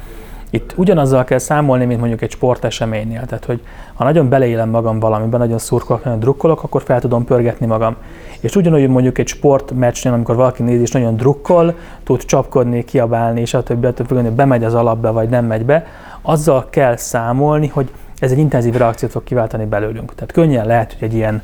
Itt 0.53 0.73
ugyanazzal 0.75 1.23
kell 1.23 1.37
számolni, 1.37 1.85
mint 1.85 1.99
mondjuk 1.99 2.21
egy 2.21 2.31
sporteseménynél. 2.31 3.25
Tehát, 3.25 3.45
hogy 3.45 3.61
ha 3.93 4.03
nagyon 4.03 4.29
beleélem 4.29 4.69
magam 4.69 4.99
valamiben, 4.99 5.39
nagyon 5.39 5.57
szurkolok, 5.57 6.03
nagyon 6.03 6.19
drukkolok, 6.19 6.63
akkor 6.63 6.81
fel 6.81 6.99
tudom 6.99 7.25
pörgetni 7.25 7.65
magam. 7.65 7.95
És 8.39 8.55
ugyanúgy 8.55 8.87
mondjuk 8.87 9.17
egy 9.17 9.27
sportmeccsnél, 9.27 10.13
amikor 10.13 10.35
valaki 10.35 10.63
néz 10.63 10.81
és 10.81 10.91
nagyon 10.91 11.15
drukkol, 11.15 11.75
tud 12.03 12.23
csapkodni, 12.25 12.83
kiabálni, 12.83 13.41
és 13.41 13.53
attól 13.53 13.93
függően, 13.95 14.23
hogy 14.23 14.33
bemegy 14.33 14.63
az 14.63 14.73
alapba, 14.73 15.11
vagy 15.11 15.29
nem 15.29 15.45
megy 15.45 15.65
be, 15.65 15.85
azzal 16.21 16.67
kell 16.69 16.95
számolni, 16.95 17.67
hogy 17.67 17.91
ez 18.19 18.31
egy 18.31 18.37
intenzív 18.37 18.73
reakciót 18.73 19.11
fog 19.11 19.23
kiváltani 19.23 19.65
belőlünk. 19.65 20.15
Tehát 20.15 20.31
könnyen 20.31 20.65
lehet, 20.65 20.93
hogy 20.99 21.07
egy 21.07 21.13
ilyen 21.13 21.41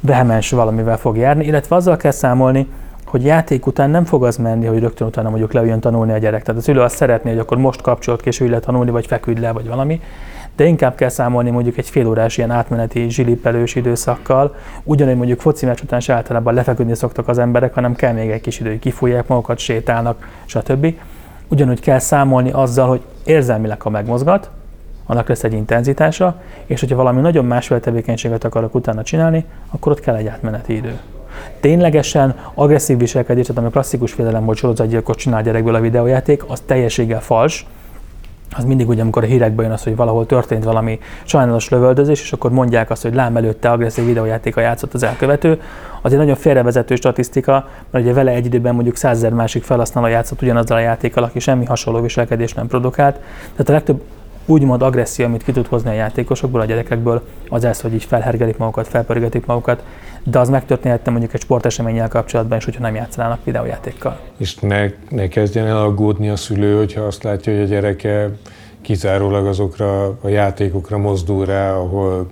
vehemens 0.00 0.50
valamivel 0.50 0.98
fog 0.98 1.16
járni, 1.16 1.44
illetve 1.44 1.76
azzal 1.76 1.96
kell 1.96 2.10
számolni, 2.10 2.68
hogy 3.16 3.24
játék 3.24 3.66
után 3.66 3.90
nem 3.90 4.04
fog 4.04 4.24
az 4.24 4.36
menni, 4.36 4.66
hogy 4.66 4.78
rögtön 4.78 5.06
utána 5.06 5.28
mondjuk 5.28 5.52
leüljön 5.52 5.80
tanulni 5.80 6.12
a 6.12 6.18
gyerek. 6.18 6.42
Tehát 6.42 6.60
a 6.60 6.64
szülő 6.64 6.80
azt 6.80 6.96
szeretné, 6.96 7.30
hogy 7.30 7.38
akkor 7.38 7.58
most 7.58 7.82
kapcsolat 7.82 8.20
később 8.20 8.48
le 8.48 8.58
tanulni, 8.58 8.90
vagy 8.90 9.06
feküdj 9.06 9.40
le, 9.40 9.52
vagy 9.52 9.68
valami. 9.68 10.00
De 10.56 10.64
inkább 10.64 10.94
kell 10.94 11.08
számolni 11.08 11.50
mondjuk 11.50 11.76
egy 11.76 11.88
fél 11.90 12.06
órás 12.06 12.36
ilyen 12.36 12.50
átmeneti 12.50 13.10
zsilipelős 13.10 13.74
időszakkal, 13.74 14.54
ugyanúgy 14.82 15.16
mondjuk 15.16 15.40
foci 15.40 15.66
meccs 15.66 15.80
után 15.82 16.00
se 16.00 16.14
általában 16.14 16.54
lefeküdni 16.54 16.94
szoktak 16.94 17.28
az 17.28 17.38
emberek, 17.38 17.74
hanem 17.74 17.94
kell 17.94 18.12
még 18.12 18.30
egy 18.30 18.40
kis 18.40 18.60
idő, 18.60 18.78
kifújják 18.78 19.26
magukat, 19.28 19.58
sétálnak, 19.58 20.28
stb. 20.44 20.94
Ugyanúgy 21.48 21.80
kell 21.80 21.98
számolni 21.98 22.50
azzal, 22.50 22.88
hogy 22.88 23.00
érzelmileg, 23.24 23.80
ha 23.80 23.90
megmozgat, 23.90 24.50
annak 25.06 25.28
lesz 25.28 25.44
egy 25.44 25.52
intenzitása, 25.52 26.40
és 26.66 26.80
hogyha 26.80 26.96
valami 26.96 27.20
nagyon 27.20 27.44
másféle 27.44 27.80
tevékenységet 27.80 28.44
akarok 28.44 28.74
utána 28.74 29.02
csinálni, 29.02 29.44
akkor 29.70 29.92
ott 29.92 30.00
kell 30.00 30.14
egy 30.14 30.26
átmeneti 30.26 30.74
idő. 30.74 30.98
Ténylegesen 31.60 32.34
agresszív 32.54 32.98
viselkedés, 32.98 33.46
tehát 33.46 33.58
ami 33.58 33.70
a 33.70 33.70
klasszikus 33.70 34.12
félelem, 34.12 34.44
hogy 34.44 34.56
sorozatgyilkos 34.56 35.16
csinál 35.16 35.42
gyerekből 35.42 35.74
a 35.74 35.80
videójáték, 35.80 36.44
az 36.48 36.62
teljességgel 36.66 37.20
fals, 37.20 37.66
az 38.56 38.64
mindig 38.64 38.88
ugye, 38.88 39.02
amikor 39.02 39.22
a 39.22 39.26
hírekben 39.26 39.64
jön 39.64 39.74
az, 39.74 39.82
hogy 39.82 39.96
valahol 39.96 40.26
történt 40.26 40.64
valami 40.64 40.98
sajnálatos 41.24 41.68
lövöldözés, 41.68 42.20
és 42.22 42.32
akkor 42.32 42.50
mondják 42.50 42.90
azt, 42.90 43.02
hogy 43.02 43.14
lám 43.14 43.36
előtte 43.36 43.70
agresszív 43.70 44.04
videójátéka 44.04 44.60
játszott 44.60 44.94
az 44.94 45.02
elkövető, 45.02 45.60
az 46.02 46.12
egy 46.12 46.18
nagyon 46.18 46.36
félrevezető 46.36 46.94
statisztika, 46.94 47.68
mert 47.90 48.04
ugye 48.04 48.14
vele 48.14 48.30
egy 48.30 48.46
időben 48.46 48.74
mondjuk 48.74 48.96
százezer 48.96 49.32
másik 49.32 49.62
felhasználó 49.62 50.06
játszott 50.06 50.42
ugyanazzal 50.42 50.76
a 50.76 50.80
játékkal, 50.80 51.24
aki 51.24 51.38
semmi 51.38 51.64
hasonló 51.64 52.00
viselkedés 52.00 52.54
nem 52.54 52.66
produkált. 52.66 53.14
Tehát 53.50 53.68
a 53.68 53.72
legtöbb 53.72 54.02
úgymond 54.46 54.82
agresszió, 54.82 55.24
amit 55.24 55.42
ki 55.42 55.52
tud 55.52 55.66
hozni 55.66 55.90
a 55.90 55.92
játékosokból, 55.92 56.60
a 56.60 56.64
gyerekekből, 56.64 57.22
az 57.48 57.64
ez, 57.64 57.80
hogy 57.80 57.94
így 57.94 58.04
felhergelik 58.04 58.56
magukat, 58.56 58.88
felpörgetik 58.88 59.46
magukat, 59.46 59.82
de 60.24 60.38
az 60.38 60.48
megtörténhetne 60.48 61.10
mondjuk 61.10 61.34
egy 61.34 61.40
sporteseménnyel 61.40 62.08
kapcsolatban 62.08 62.58
is, 62.58 62.64
hogyha 62.64 62.82
nem 62.82 62.94
játszanának 62.94 63.44
videójátékkal. 63.44 64.18
És 64.36 64.56
ne, 64.56 64.90
ne 65.08 65.28
kezdjen 65.28 65.66
el 65.66 65.76
aggódni 65.76 66.28
a 66.28 66.36
szülő, 66.36 66.76
hogyha 66.76 67.00
azt 67.00 67.22
látja, 67.22 67.52
hogy 67.52 67.62
a 67.62 67.66
gyereke 67.66 68.30
kizárólag 68.80 69.46
azokra 69.46 70.06
a 70.06 70.28
játékokra 70.28 70.98
mozdul 70.98 71.44
rá, 71.44 71.72
ahol, 71.72 72.30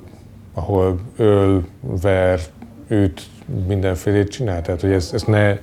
ahol 0.55 0.99
öl, 1.17 1.65
ver, 2.03 2.41
üt, 2.89 3.23
mindenfélét 3.67 4.29
csinál. 4.29 4.63
Tehát, 4.63 4.81
hogy 4.81 4.93
ezt, 4.93 5.15
ezt 5.15 5.27
ne, 5.27 5.57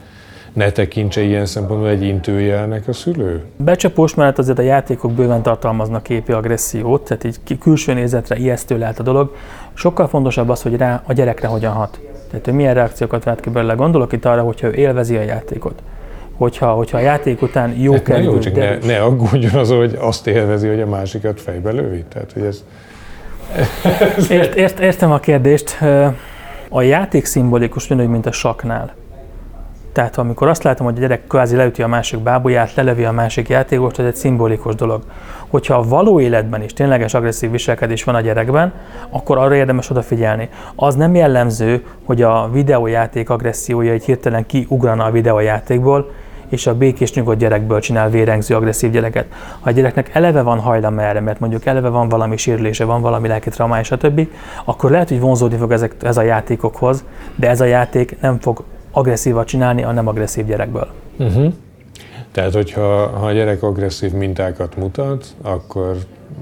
ne 0.54 0.72
tekintse 0.72 1.22
ilyen 1.22 1.46
szempontból 1.46 1.90
egy 1.90 2.04
intőjelnek 2.04 2.88
a 2.88 2.94
szülő? 2.94 3.44
Becsapós 3.58 4.16
mellett 4.16 4.38
azért 4.38 4.60
a 4.60 4.62
játékok 4.62 5.12
bőven 5.12 5.42
tartalmaznak 5.42 6.04
képi 6.04 6.32
agressziót, 6.32 7.02
tehát 7.04 7.24
így 7.24 7.58
külső 7.60 7.94
nézetre 7.94 8.36
ijesztő 8.36 8.78
lehet 8.78 9.00
a 9.00 9.04
dolog. 9.04 9.36
Sokkal 9.74 10.08
fontosabb 10.08 10.50
az, 10.50 10.62
hogy 10.62 10.76
rá 10.76 11.04
a 11.08 11.14
gyerekre 11.14 11.48
hogyan 11.48 11.74
hat. 11.74 12.00
Tehát, 12.30 12.46
hogy 12.46 12.54
milyen 12.54 12.74
reakciókat 12.74 13.24
vált 13.24 13.40
ki 13.40 13.50
belőle. 13.50 13.74
Gondolok 13.74 14.14
itt 14.14 14.26
arra, 14.26 14.42
hogyha 14.42 14.68
ő 14.68 14.74
élvezi 14.74 15.16
a 15.16 15.22
játékot. 15.22 15.82
Hogyha, 16.38 16.72
hogyha 16.72 16.98
a 16.98 17.02
játék 17.02 17.42
után 17.42 17.76
jó 17.78 17.94
hát 17.94 18.04
kerül, 18.04 18.24
jó, 18.24 18.40
csak 18.40 18.56
ne, 18.56 18.78
ne 18.78 19.02
aggódjon 19.02 19.54
az, 19.54 19.70
hogy 19.70 19.98
azt 20.00 20.28
élvezi, 20.28 20.68
hogy 20.68 20.82
a 20.82 20.88
másikat 20.88 21.42
fejbe 21.42 21.72
lövi. 21.72 22.04
Tehát, 22.14 22.32
hogy 22.32 22.44
ez... 22.44 22.64
ért, 24.30 24.56
ért, 24.56 24.80
értem 24.80 25.12
a 25.12 25.20
kérdést. 25.20 25.78
A 26.70 26.82
játék 26.82 27.26
szimbolikus, 27.26 27.86
ugyanúgy, 27.86 28.08
mint 28.08 28.26
a 28.26 28.32
saknál. 28.32 28.94
Tehát 29.92 30.18
amikor 30.18 30.48
azt 30.48 30.64
látom, 30.64 30.86
hogy 30.86 30.98
a 30.98 31.00
gyerek 31.00 31.28
kvázi 31.28 31.56
leüti 31.56 31.82
a 31.82 31.88
másik 31.88 32.20
bábuját, 32.20 32.74
lelevi 32.74 33.04
a 33.04 33.12
másik 33.12 33.50
játékost, 33.50 34.00
ez 34.00 34.06
egy 34.06 34.16
szimbolikus 34.16 34.76
dolog. 34.76 35.02
Hogyha 35.48 35.76
a 35.76 35.84
való 35.84 36.20
életben 36.20 36.64
is 36.64 36.74
tényleges 36.74 37.14
agresszív 37.14 37.52
viselkedés 37.52 38.04
van 38.04 38.16
a 38.16 38.22
gyerekben, 38.22 38.74
akkor 39.10 39.38
arra 39.38 39.56
érdemes 39.56 39.90
odafigyelni. 39.90 40.50
Az 40.76 40.96
nem 40.96 41.16
jellemző, 41.16 41.86
hogy 42.06 42.22
a 42.22 42.50
videójáték 42.52 43.30
agressziója 43.30 43.92
egy 43.92 44.04
hirtelen 44.04 44.46
kiugrana 44.46 45.04
a 45.04 45.12
videójátékból, 45.12 46.12
és 46.50 46.68
a 46.68 46.76
békés 46.76 47.14
nyugodt 47.14 47.40
gyerekből 47.40 47.80
csinál 47.80 48.10
vérengző, 48.10 48.56
agresszív 48.56 48.92
gyereket. 48.92 49.26
Ha 49.60 49.70
a 49.70 49.72
gyereknek 49.72 50.10
eleve 50.16 50.42
van 50.42 50.60
hajlam 50.60 51.00
erre, 51.00 51.20
mert 51.20 51.40
mondjuk 51.40 51.66
eleve 51.66 51.90
van 51.90 52.10
valami 52.10 52.38
sérülése, 52.38 52.86
van 52.86 53.02
valami 53.02 53.28
lelki 53.28 53.50
traumája, 53.50 53.84
stb., 53.84 54.28
akkor 54.66 54.92
lehet, 54.92 55.10
hogy 55.10 55.20
vonzódni 55.20 55.58
fog 55.58 55.72
ezek, 55.72 55.96
ez 56.04 56.18
a 56.18 56.22
játékokhoz, 56.22 57.04
de 57.36 57.50
ez 57.50 57.62
a 57.62 57.66
játék 57.66 58.22
nem 58.22 58.40
fog 58.40 58.64
agresszívat 58.92 59.48
csinálni 59.48 59.84
a 59.84 59.92
nem 59.92 60.08
agresszív 60.08 60.46
gyerekből. 60.46 60.88
Uh-huh. 61.18 61.54
Tehát, 62.32 62.54
hogyha 62.54 63.08
ha 63.08 63.26
a 63.26 63.32
gyerek 63.32 63.64
agresszív 63.64 64.12
mintákat 64.12 64.76
mutat, 64.76 65.26
akkor, 65.42 65.98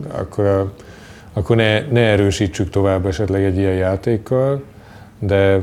akkor, 0.07 0.71
akkor 1.33 1.55
ne, 1.55 1.79
ne 1.79 2.01
erősítsük 2.01 2.69
tovább 2.69 3.05
esetleg 3.05 3.43
egy 3.43 3.57
ilyen 3.57 3.73
játékkal, 3.73 4.61
de, 5.19 5.61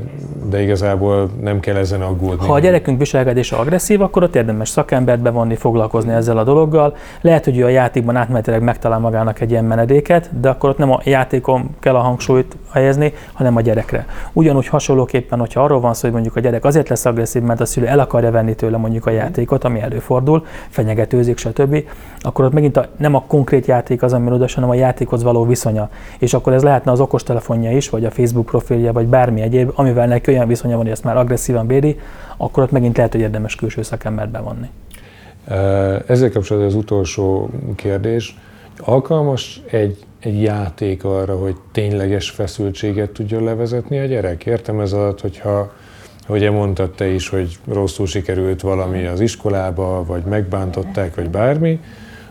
de 0.50 0.62
igazából 0.62 1.30
nem 1.40 1.60
kell 1.60 1.76
ezen 1.76 2.02
aggódni. 2.02 2.46
Ha 2.46 2.52
a 2.52 2.58
gyerekünk 2.58 2.98
viselkedése 2.98 3.56
agresszív, 3.56 4.00
akkor 4.00 4.22
ott 4.22 4.34
érdemes 4.34 4.68
szakembert 4.68 5.20
bevonni, 5.20 5.54
foglalkozni 5.54 6.12
ezzel 6.12 6.38
a 6.38 6.44
dologgal. 6.44 6.96
Lehet, 7.20 7.44
hogy 7.44 7.58
ő 7.58 7.64
a 7.64 7.68
játékban 7.68 8.16
átmenetileg 8.16 8.62
megtalál 8.62 8.98
magának 8.98 9.40
egy 9.40 9.50
ilyen 9.50 9.64
menedéket, 9.64 10.40
de 10.40 10.48
akkor 10.48 10.70
ott 10.70 10.78
nem 10.78 10.90
a 10.90 11.00
játékon 11.04 11.70
kell 11.80 11.94
a 11.94 12.00
hangsúlyt 12.00 12.56
helyezni, 12.76 13.12
hanem 13.32 13.56
a 13.56 13.60
gyerekre. 13.60 14.06
Ugyanúgy 14.32 14.66
hasonlóképpen, 14.66 15.38
hogyha 15.38 15.62
arról 15.62 15.80
van 15.80 15.94
szó, 15.94 16.00
hogy 16.00 16.12
mondjuk 16.12 16.36
a 16.36 16.40
gyerek 16.40 16.64
azért 16.64 16.88
lesz 16.88 17.04
agresszív, 17.04 17.42
mert 17.42 17.60
a 17.60 17.64
szülő 17.64 17.86
el 17.86 17.98
akarja 17.98 18.30
venni 18.30 18.54
tőle 18.54 18.76
mondjuk 18.76 19.06
a 19.06 19.10
játékot, 19.10 19.64
ami 19.64 19.80
előfordul, 19.80 20.46
fenyegetőzik, 20.68 21.38
stb., 21.38 21.84
akkor 22.20 22.44
ott 22.44 22.52
megint 22.52 22.76
a, 22.76 22.86
nem 22.96 23.14
a 23.14 23.24
konkrét 23.26 23.66
játék 23.66 24.02
az, 24.02 24.12
ami 24.12 24.30
oda, 24.30 24.46
hanem 24.54 24.70
a 24.70 24.74
játékhoz 24.74 25.22
való 25.22 25.44
viszonya. 25.44 25.88
És 26.18 26.34
akkor 26.34 26.52
ez 26.52 26.62
lehetne 26.62 26.90
az 26.90 27.00
okostelefonja 27.00 27.70
is, 27.70 27.90
vagy 27.90 28.04
a 28.04 28.10
Facebook 28.10 28.46
profilja, 28.46 28.92
vagy 28.92 29.06
bármi 29.06 29.40
egyéb, 29.40 29.72
amivel 29.74 30.06
neki 30.06 30.30
olyan 30.30 30.48
viszonya 30.48 30.74
van, 30.74 30.82
hogy 30.82 30.92
ezt 30.92 31.04
már 31.04 31.16
agresszívan 31.16 31.66
béri, 31.66 31.98
akkor 32.36 32.62
ott 32.62 32.70
megint 32.70 32.96
lehet, 32.96 33.12
hogy 33.12 33.20
érdemes 33.20 33.54
külső 33.54 33.82
szakembert 33.82 34.30
bevonni. 34.30 34.70
Ezzel 36.06 36.30
kapcsolatban 36.30 36.70
az 36.70 36.74
utolsó 36.74 37.50
kérdés. 37.74 38.38
Alkalmas 38.78 39.62
egy, 39.70 40.04
egy 40.26 40.42
játék 40.42 41.04
arra, 41.04 41.36
hogy 41.36 41.56
tényleges 41.72 42.30
feszültséget 42.30 43.10
tudjon 43.10 43.44
levezetni 43.44 43.98
a 43.98 44.04
gyerek? 44.04 44.46
Értem 44.46 44.80
ez 44.80 44.92
alatt, 44.92 45.20
hogyha 45.20 45.72
ahogy 46.26 46.50
mondtad 46.50 46.90
te 46.90 47.06
is, 47.06 47.28
hogy 47.28 47.58
rosszul 47.68 48.06
sikerült 48.06 48.60
valami 48.60 49.06
az 49.06 49.20
iskolába, 49.20 50.04
vagy 50.04 50.22
megbántották, 50.22 51.14
vagy 51.14 51.30
bármi, 51.30 51.80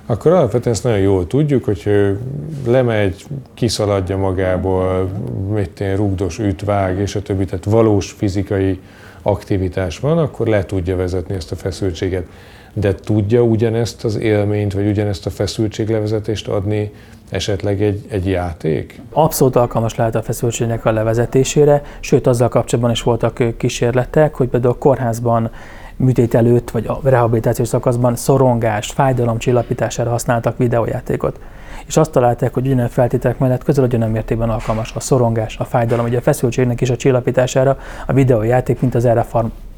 akkor 0.06 0.32
alapvetően 0.32 0.76
ezt 0.76 0.84
nagyon 0.84 1.00
jól 1.00 1.28
tudjuk, 1.28 1.64
hogy 1.64 1.82
ő 1.86 2.20
lemegy, 2.68 3.26
kiszaladja 3.54 4.18
magából, 4.18 5.10
mit 5.54 5.80
én, 5.80 5.96
rugdos, 5.96 6.40
üt, 6.40 6.64
vág, 6.64 7.00
és 7.00 7.16
a 7.16 7.22
többi, 7.22 7.46
tehát 7.46 7.66
valós 7.66 8.12
fizikai 8.12 8.80
aktivitás 9.22 10.00
van, 10.00 10.18
akkor 10.18 10.48
le 10.48 10.66
tudja 10.66 10.96
vezetni 10.96 11.36
ezt 11.36 11.52
a 11.52 11.56
feszültséget. 11.56 12.28
De 12.78 12.96
tudja 12.96 13.42
ugyanezt 13.42 14.04
az 14.04 14.16
élményt, 14.16 14.74
vagy 14.74 14.88
ugyanezt 14.88 15.26
a 15.26 15.30
feszültséglevezetést 15.30 16.48
adni 16.48 16.92
esetleg 17.30 17.82
egy, 17.82 18.06
egy 18.10 18.28
játék? 18.28 19.02
Abszolút 19.12 19.56
alkalmas 19.56 19.96
lehet 19.96 20.16
a 20.16 20.22
feszültségnek 20.22 20.86
a 20.86 20.92
levezetésére, 20.92 21.82
sőt 22.00 22.28
azzal 22.28 22.48
kapcsolatban 22.48 22.94
is 22.94 23.02
voltak 23.02 23.58
kísérletek, 23.58 24.36
hogy 24.36 24.48
például 24.48 24.74
a 24.74 24.78
kórházban 24.78 25.52
műtét 25.96 26.34
előtt, 26.34 26.72
vagy 26.72 26.88
a 26.88 27.00
rehabilitációs 27.04 27.68
szakaszban 27.68 28.16
szorongást, 28.16 28.94
fájdalom 28.94 29.38
csillapítására 29.38 30.10
használtak 30.10 30.58
videójátékot. 30.58 31.40
És 31.86 31.98
azt 31.98 32.12
találták, 32.12 32.54
hogy 32.54 32.66
ugyanolyan 32.66 32.90
feltételek 32.90 33.38
mellett 33.38 33.64
közel 33.64 33.84
ugyanolyan 33.84 34.14
mértékben 34.14 34.50
alkalmas 34.50 34.92
a 34.96 35.00
szorongás, 35.00 35.58
a 35.58 35.64
fájdalom, 35.64 36.06
ugye 36.06 36.18
a 36.18 36.22
feszültségnek 36.22 36.82
is 36.82 36.90
a 36.90 36.96
csillapítására 36.96 37.78
a 38.08 38.14
videójáték, 38.14 38.82
mint 38.82 38.96
az 38.96 39.06
erre 39.06 39.24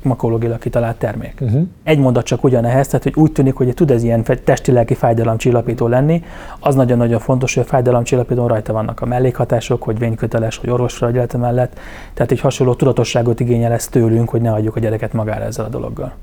farmakológilag 0.01 0.59
kitalált 0.59 0.97
termék. 0.97 1.33
Uh-huh. 1.41 1.67
Egy 1.83 1.99
mondat 1.99 2.25
csak 2.25 2.43
ugyanehhez, 2.43 2.87
tehát 2.87 3.03
hogy 3.03 3.13
úgy 3.15 3.31
tűnik, 3.31 3.53
hogy 3.53 3.73
tud 3.73 3.91
ez 3.91 4.03
ilyen 4.03 4.23
testi-lelki 4.43 4.93
fájdalomcsillapító 4.93 5.87
lenni, 5.87 6.23
az 6.59 6.75
nagyon-nagyon 6.75 7.19
fontos, 7.19 7.53
hogy 7.53 7.63
a 7.63 7.67
fájdalomcsillapítón 7.67 8.47
rajta 8.47 8.73
vannak 8.73 9.01
a 9.01 9.05
mellékhatások, 9.05 9.83
hogy 9.83 9.99
vényköteles, 9.99 10.57
hogy 10.57 10.69
orvosfelügyelete 10.69 11.37
mellett, 11.37 11.79
tehát 12.13 12.31
egy 12.31 12.39
hasonló 12.39 12.73
tudatosságot 12.73 13.39
igényel 13.39 13.71
ez 13.71 13.87
tőlünk, 13.87 14.29
hogy 14.29 14.41
ne 14.41 14.49
hagyjuk 14.49 14.75
a 14.75 14.79
gyereket 14.79 15.13
magára 15.13 15.43
ezzel 15.43 15.65
a 15.65 15.69
dologgal. 15.69 16.13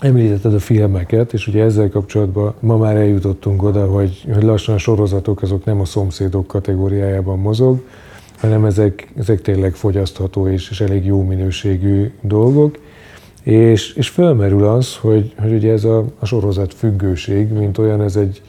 Említetted 0.00 0.54
a 0.54 0.58
filmeket, 0.58 1.32
és 1.32 1.46
ugye 1.46 1.64
ezzel 1.64 1.88
kapcsolatban 1.88 2.54
ma 2.60 2.76
már 2.76 2.96
eljutottunk 2.96 3.62
oda, 3.62 3.86
hogy, 3.86 4.24
hogy 4.32 4.42
lassan 4.42 4.74
a 4.74 4.78
sorozatok 4.78 5.42
azok 5.42 5.64
nem 5.64 5.80
a 5.80 5.84
szomszédok 5.84 6.46
kategóriájában 6.46 7.38
mozog, 7.38 7.80
hanem 8.38 8.64
ezek, 8.64 9.08
ezek 9.18 9.40
tényleg 9.42 9.74
fogyasztható 9.74 10.48
és, 10.48 10.70
és 10.70 10.80
elég 10.80 11.04
jó 11.04 11.22
minőségű 11.22 12.10
dolgok. 12.20 12.78
És, 13.42 13.92
és 13.92 14.08
fölmerül 14.08 14.64
az, 14.64 14.96
hogy, 14.96 15.34
hogy 15.38 15.52
ugye 15.52 15.72
ez 15.72 15.84
a, 15.84 16.04
a 16.18 16.26
sorozat 16.26 16.74
függőség, 16.74 17.48
mint 17.48 17.78
olyan, 17.78 18.02
ez 18.02 18.16
egy 18.16 18.42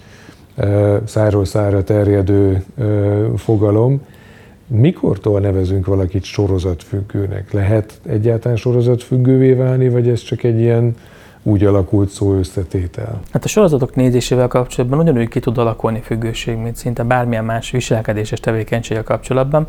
e, 0.56 1.02
száról 1.06 1.46
szára 1.46 1.84
terjedő 1.84 2.64
e, 2.78 2.84
fogalom. 3.36 4.02
Mikortól 4.68 5.40
nevezünk 5.40 5.86
valakit 5.86 6.24
sorozatfüggőnek? 6.24 7.52
Lehet 7.52 8.00
egyáltalán 8.06 8.58
sorozatfüggővé 8.58 9.54
válni, 9.54 9.90
vagy 9.90 10.08
ez 10.08 10.22
csak 10.22 10.44
egy 10.44 10.60
ilyen 10.60 10.96
úgy 11.48 11.64
alakult 11.64 12.10
szó 12.10 12.34
összetétel? 12.34 13.20
Hát 13.32 13.44
a 13.44 13.48
sorozatok 13.48 13.96
nézésével 13.96 14.48
kapcsolatban 14.48 15.00
ugyanúgy 15.00 15.28
ki 15.28 15.40
tud 15.40 15.58
alakulni 15.58 16.02
függőség, 16.02 16.58
mint 16.58 16.76
szinte 16.76 17.04
bármilyen 17.04 17.46
más 17.46 17.72
viselkedéses 17.72 18.40
tevékenységgel 18.40 19.04
kapcsolatban 19.04 19.68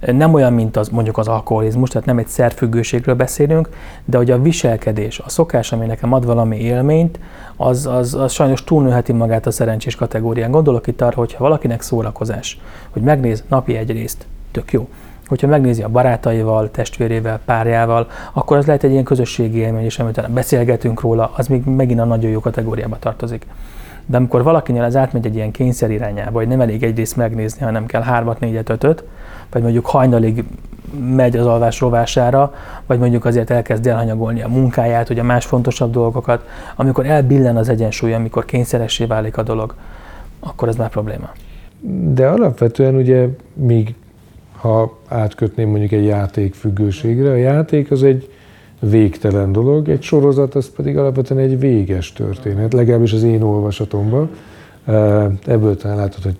nem 0.00 0.34
olyan, 0.34 0.52
mint 0.52 0.76
az 0.76 0.88
mondjuk 0.88 1.18
az 1.18 1.28
alkoholizmus, 1.28 1.88
tehát 1.88 2.06
nem 2.06 2.18
egy 2.18 2.26
szerfüggőségről 2.26 3.14
beszélünk, 3.14 3.68
de 4.04 4.16
hogy 4.16 4.30
a 4.30 4.42
viselkedés, 4.42 5.18
a 5.18 5.28
szokás, 5.28 5.72
ami 5.72 5.86
nekem 5.86 6.12
ad 6.12 6.24
valami 6.24 6.56
élményt, 6.56 7.18
az, 7.56 7.86
az, 7.86 8.14
az 8.14 8.32
sajnos 8.32 8.64
túlnőheti 8.64 9.12
magát 9.12 9.46
a 9.46 9.50
szerencsés 9.50 9.94
kategórián. 9.94 10.50
Gondolok 10.50 10.86
itt 10.86 11.00
arra, 11.00 11.16
hogyha 11.16 11.44
valakinek 11.44 11.82
szórakozás, 11.82 12.60
hogy 12.90 13.02
megnéz 13.02 13.44
napi 13.48 13.76
egy 13.76 13.90
részt, 13.90 14.26
tök 14.50 14.72
jó. 14.72 14.88
Hogyha 15.28 15.46
megnézi 15.46 15.82
a 15.82 15.88
barátaival, 15.88 16.70
testvérével, 16.70 17.40
párjával, 17.44 18.06
akkor 18.32 18.56
az 18.56 18.66
lehet 18.66 18.84
egy 18.84 18.90
ilyen 18.90 19.04
közösségi 19.04 19.58
élmény, 19.58 19.84
és 19.84 19.98
amit 19.98 20.30
beszélgetünk 20.30 21.00
róla, 21.00 21.30
az 21.36 21.46
még 21.46 21.64
megint 21.64 22.00
a 22.00 22.04
nagyon 22.04 22.30
jó 22.30 22.40
kategóriába 22.40 22.98
tartozik. 22.98 23.46
De 24.06 24.16
amikor 24.16 24.42
valakinél 24.42 24.82
az 24.82 24.96
átmegy 24.96 25.26
egy 25.26 25.34
ilyen 25.34 25.50
kényszer 25.50 25.90
irányába, 25.90 26.38
hogy 26.38 26.48
nem 26.48 26.60
elég 26.60 26.82
egyrészt 26.82 27.16
megnézni, 27.16 27.64
hanem 27.64 27.86
kell 27.86 28.02
hármat, 28.02 28.40
négyet, 28.40 28.68
ötöt, 28.68 29.04
vagy 29.50 29.62
mondjuk 29.62 29.86
hajnalig 29.86 30.44
megy 31.14 31.36
az 31.36 31.46
alvás 31.46 31.80
rovására, 31.80 32.54
vagy 32.86 32.98
mondjuk 32.98 33.24
azért 33.24 33.50
elkezd 33.50 33.86
elhanyagolni 33.86 34.42
a 34.42 34.48
munkáját, 34.48 35.10
ugye 35.10 35.22
más 35.22 35.46
fontosabb 35.46 35.92
dolgokat, 35.92 36.46
amikor 36.76 37.06
elbillen 37.06 37.56
az 37.56 37.68
egyensúly, 37.68 38.14
amikor 38.14 38.44
kényszeressé 38.44 39.04
válik 39.04 39.36
a 39.36 39.42
dolog, 39.42 39.74
akkor 40.40 40.68
ez 40.68 40.76
már 40.76 40.88
probléma. 40.88 41.30
De 42.10 42.28
alapvetően 42.28 42.94
ugye 42.94 43.26
még 43.54 43.94
ha 44.60 44.98
átkötném 45.08 45.68
mondjuk 45.68 45.92
egy 45.92 46.04
játék 46.04 46.54
függőségre, 46.54 47.30
a 47.30 47.36
játék 47.36 47.90
az 47.90 48.02
egy 48.02 48.30
végtelen 48.80 49.52
dolog, 49.52 49.88
egy 49.88 50.02
sorozat 50.02 50.54
az 50.54 50.70
pedig 50.70 50.96
alapvetően 50.96 51.40
egy 51.40 51.58
véges 51.58 52.12
történet, 52.12 52.72
legalábbis 52.72 53.12
az 53.12 53.22
én 53.22 53.42
olvasatomban. 53.42 54.30
Ebből 55.46 55.76
talán 55.76 55.96
látod, 55.96 56.22
hogy 56.22 56.36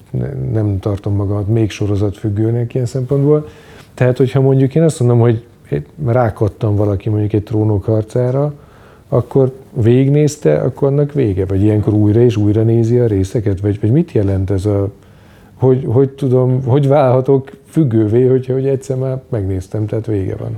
nem 0.52 0.78
tartom 0.78 1.14
magamat 1.14 1.48
még 1.48 1.70
sorozatfüggőnek 1.70 2.75
ilyen 2.75 2.87
szempontból. 2.87 3.48
Tehát, 3.94 4.16
hogyha 4.16 4.40
mondjuk 4.40 4.75
én 4.75 4.82
azt 4.82 5.00
mondom, 5.00 5.18
hogy 5.18 5.44
rákattam 6.06 6.76
valaki 6.76 7.08
mondjuk 7.08 7.32
egy 7.32 7.42
trónok 7.42 7.84
harcára, 7.84 8.52
akkor 9.08 9.52
végignézte, 9.72 10.60
akkor 10.60 10.88
annak 10.88 11.12
vége? 11.12 11.46
Vagy 11.46 11.62
ilyenkor 11.62 11.92
újra 11.92 12.20
és 12.20 12.37
újra 12.37 12.62
nézi 12.62 12.98
a 12.98 13.06
részeket? 13.06 13.60
Vagy, 13.60 13.80
vagy 13.80 13.90
mit 13.90 14.12
jelent 14.12 14.50
ez 14.50 14.66
a, 14.66 14.90
hogy, 15.58 15.84
hogy 15.86 16.10
tudom, 16.10 16.64
hogy 16.64 16.88
válhatok 16.88 17.50
függővé, 17.68 18.26
hogyha 18.26 18.52
hogy 18.52 18.66
egyszer 18.66 18.96
már 18.96 19.20
megnéztem, 19.28 19.86
tehát 19.86 20.06
vége 20.06 20.36
van? 20.36 20.56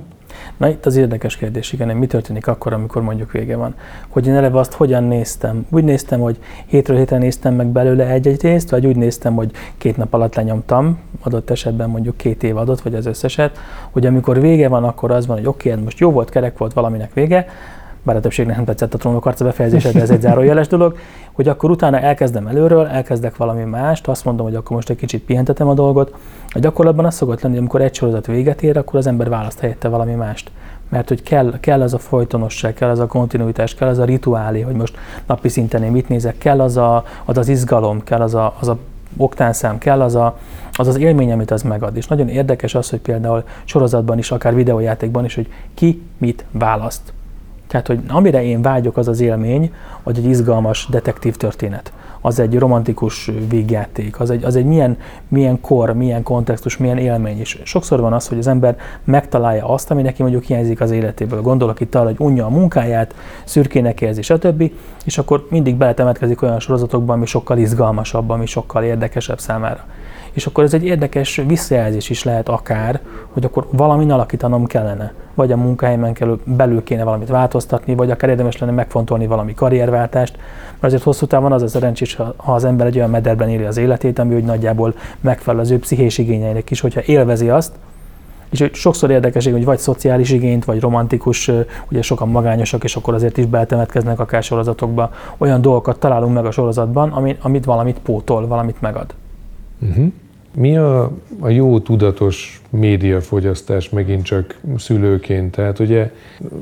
Na 0.57 0.69
itt 0.69 0.87
az 0.87 0.97
érdekes 0.97 1.37
kérdés, 1.37 1.73
igen, 1.73 1.97
mi 1.97 2.07
történik 2.07 2.47
akkor, 2.47 2.73
amikor 2.73 3.03
mondjuk 3.03 3.33
vége 3.33 3.57
van. 3.57 3.75
Hogy 4.09 4.27
én 4.27 4.35
eleve 4.35 4.59
azt 4.59 4.73
hogyan 4.73 5.05
néztem? 5.05 5.67
Úgy 5.71 5.85
néztem, 5.85 6.21
hogy 6.21 6.39
hétről 6.67 6.97
hétre 6.97 7.19
néztem 7.19 7.55
meg 7.55 7.67
belőle 7.67 8.07
egy-egy 8.07 8.43
részt, 8.43 8.71
vagy 8.71 8.87
úgy 8.87 8.97
néztem, 8.97 9.35
hogy 9.35 9.51
két 9.79 9.97
nap 9.97 10.15
alatt 10.15 10.35
lenyomtam, 10.35 10.99
adott 11.21 11.51
esetben 11.51 11.91
mondjuk 11.91 12.17
két 12.17 12.43
év 12.43 12.57
adott, 12.57 12.81
vagy 12.81 12.95
az 12.95 13.07
összeset, 13.07 13.59
hogy 13.91 14.07
amikor 14.07 14.41
vége 14.41 14.69
van, 14.69 14.85
akkor 14.85 15.11
az 15.11 15.27
van, 15.27 15.37
hogy 15.37 15.47
oké, 15.47 15.71
okay, 15.71 15.83
most 15.83 15.99
jó 15.99 16.11
volt, 16.11 16.31
kerek 16.31 16.59
volt, 16.59 16.73
valaminek 16.73 17.15
vége, 17.15 17.47
bár 18.03 18.17
a 18.17 18.21
többségnek 18.21 18.57
nem 18.57 18.65
tetszett 18.65 18.95
a 18.95 18.99
trónok 18.99 19.27
arca 19.27 19.45
befejezése, 19.45 19.93
de 19.93 20.01
ez 20.01 20.11
egy 20.11 20.21
zárójeles 20.21 20.67
dolog, 20.67 20.97
hogy 21.33 21.49
akkor 21.49 21.71
utána 21.71 22.01
elkezdem 22.01 22.47
előről, 22.47 22.87
elkezdek 22.87 23.37
valami 23.37 23.65
mást, 23.65 24.09
azt 24.09 24.25
mondom, 24.25 24.47
hogy 24.47 24.55
akkor 24.55 24.77
most 24.77 24.91
egy 24.91 24.97
kicsit 24.97 25.23
pihentetem 25.23 25.69
a 25.69 25.75
dolgot. 25.75 26.15
A 26.49 26.59
gyakorlatban 26.59 27.05
az 27.05 27.15
szokott 27.15 27.41
lenni, 27.41 27.55
hogy 27.55 27.63
amikor 27.63 27.81
egy 27.81 27.95
sorozat 27.95 28.27
véget 28.27 28.63
ér, 28.63 28.77
akkor 28.77 28.99
az 28.99 29.07
ember 29.07 29.29
választ 29.29 29.61
helyette 29.61 29.89
valami 29.89 30.15
mást. 30.15 30.51
Mert 30.89 31.09
hogy 31.09 31.23
kell, 31.23 31.61
kell 31.61 31.83
az 31.83 31.95
a 31.95 31.99
folytonosság, 31.99 32.75
kell 32.75 32.91
az 32.91 32.99
a 32.99 33.07
kontinuitás, 33.07 33.75
kell 33.75 33.89
az 33.89 33.99
a 33.99 34.05
rituálé, 34.05 34.61
hogy 34.61 34.75
most 34.75 34.97
napi 35.27 35.49
szinten 35.49 35.83
én 35.83 35.91
mit 35.91 36.09
nézek, 36.09 36.39
kell 36.39 36.61
az 36.61 36.77
a, 36.77 37.05
az, 37.25 37.37
az 37.37 37.49
izgalom, 37.49 38.05
kell 38.05 38.21
az 38.21 38.35
a, 38.35 38.55
az 38.61 38.69
a 38.69 38.79
oktánszám, 39.17 39.79
kell 39.79 40.03
az, 40.03 40.15
a, 40.15 40.39
az 40.73 40.89
az 40.89 40.99
élmény, 40.99 41.33
amit 41.33 41.51
az 41.51 41.63
megad. 41.63 41.97
És 41.97 42.07
nagyon 42.07 42.29
érdekes 42.29 42.75
az, 42.75 42.91
hogy 42.91 43.01
például 43.01 43.45
sorozatban 43.65 44.19
is, 44.19 44.31
akár 44.31 44.55
videójátékban 44.55 45.25
is, 45.25 45.35
hogy 45.35 45.49
ki 45.75 46.03
mit 46.19 46.45
választ. 46.51 47.13
Tehát, 47.71 47.87
hogy 47.87 48.01
amire 48.09 48.43
én 48.45 48.63
vágyok, 48.63 48.97
az 48.97 49.09
az 49.09 49.21
élmény, 49.21 49.73
hogy 50.03 50.19
egy 50.19 50.25
izgalmas 50.25 50.87
detektív 50.91 51.37
történet, 51.37 51.93
az 52.21 52.39
egy 52.39 52.59
romantikus 52.59 53.31
végjáték, 53.49 54.21
az 54.21 54.31
egy, 54.31 54.45
az 54.45 54.57
egy 54.57 54.65
milyen, 54.65 54.97
milyen 55.29 55.61
kor, 55.61 55.93
milyen 55.93 56.23
kontextus, 56.23 56.77
milyen 56.77 56.99
élmény. 56.99 57.39
És 57.39 57.61
sokszor 57.65 58.01
van 58.01 58.13
az, 58.13 58.29
hogy 58.29 58.39
az 58.39 58.47
ember 58.47 58.77
megtalálja 59.05 59.69
azt, 59.69 59.91
ami 59.91 60.03
neki 60.03 60.23
mondjuk 60.23 60.45
hiányzik 60.45 60.81
az 60.81 60.91
életéből. 60.91 61.41
Gondolok 61.41 61.81
itt 61.81 61.95
arra, 61.95 62.07
hogy 62.07 62.17
unja 62.19 62.45
a 62.45 62.49
munkáját, 62.49 63.15
szürkének 63.45 64.01
érzi, 64.01 64.23
stb. 64.23 64.73
És 65.05 65.19
akkor 65.19 65.47
mindig 65.51 65.77
beletemetkezik 65.77 66.43
olyan 66.43 66.61
sorozatokban, 66.61 67.17
ami 67.17 67.27
sokkal 67.27 67.59
izgalmasabb, 67.59 68.31
ami 68.31 68.47
sokkal 68.47 68.83
érdekesebb 68.83 69.39
számára 69.41 69.85
és 70.33 70.47
akkor 70.47 70.65
ez 70.65 70.75
egy 70.75 70.85
érdekes 70.85 71.43
visszajelzés 71.47 72.11
is 72.11 72.25
lehet 72.25 72.49
akár, 72.49 73.01
hogy 73.33 73.45
akkor 73.45 73.67
valamin 73.71 74.11
alakítanom 74.11 74.67
kellene. 74.67 75.13
Vagy 75.35 75.53
a 75.53 75.57
munkahelyemen 75.57 76.17
belül 76.45 76.83
kéne 76.83 77.05
valamit 77.05 77.29
változtatni, 77.29 77.95
vagy 77.95 78.11
akár 78.11 78.31
érdemes 78.31 78.59
lenne 78.59 78.73
megfontolni 78.73 79.27
valami 79.27 79.55
karrierváltást, 79.55 80.37
mert 80.71 80.83
azért 80.83 81.03
hosszú 81.03 81.27
távon 81.27 81.53
az 81.53 81.63
a 81.63 81.69
szerencsés, 81.69 82.15
ha 82.15 82.35
az 82.53 82.65
ember 82.65 82.87
egy 82.87 82.97
olyan 82.97 83.11
mederben 83.11 83.49
éli 83.49 83.65
az 83.65 83.77
életét, 83.77 84.19
ami 84.19 84.35
úgy 84.35 84.45
nagyjából 84.45 84.95
megfelel 85.21 85.61
az 85.61 85.71
ő 85.71 85.79
pszichés 85.79 86.19
igényeinek 86.19 86.71
is, 86.71 86.81
hogyha 86.81 87.01
élvezi 87.05 87.49
azt, 87.49 87.73
és 88.51 88.71
sokszor 88.73 89.11
érdekes, 89.11 89.47
hogy 89.47 89.65
vagy 89.65 89.79
szociális 89.79 90.31
igényt, 90.31 90.65
vagy 90.65 90.81
romantikus, 90.81 91.51
ugye 91.91 92.03
sokan 92.03 92.29
magányosak, 92.29 92.85
és 92.85 92.97
akkor 92.97 93.15
azért 93.15 93.39
is 93.39 93.47
beltemetkeznek 93.47 94.19
akár 94.19 94.43
sorozatokba. 94.43 95.11
Olyan 95.39 95.61
dolgokat 95.61 95.99
találunk 95.99 96.35
meg 96.35 96.45
a 96.45 96.51
sorozatban, 96.51 97.37
amit 97.41 97.65
valamit 97.65 97.99
pótol, 97.99 98.47
valamit 98.47 98.81
megad. 98.81 99.15
Uh-huh. 99.89 100.13
Mi 100.55 100.77
a, 100.77 101.13
a 101.41 101.49
jó 101.49 101.79
tudatos 101.79 102.63
médiafogyasztás 102.71 103.91
megint 103.91 104.25
csak 104.25 104.61
szülőként? 104.77 105.51
Tehát 105.51 105.79
ugye 105.79 106.13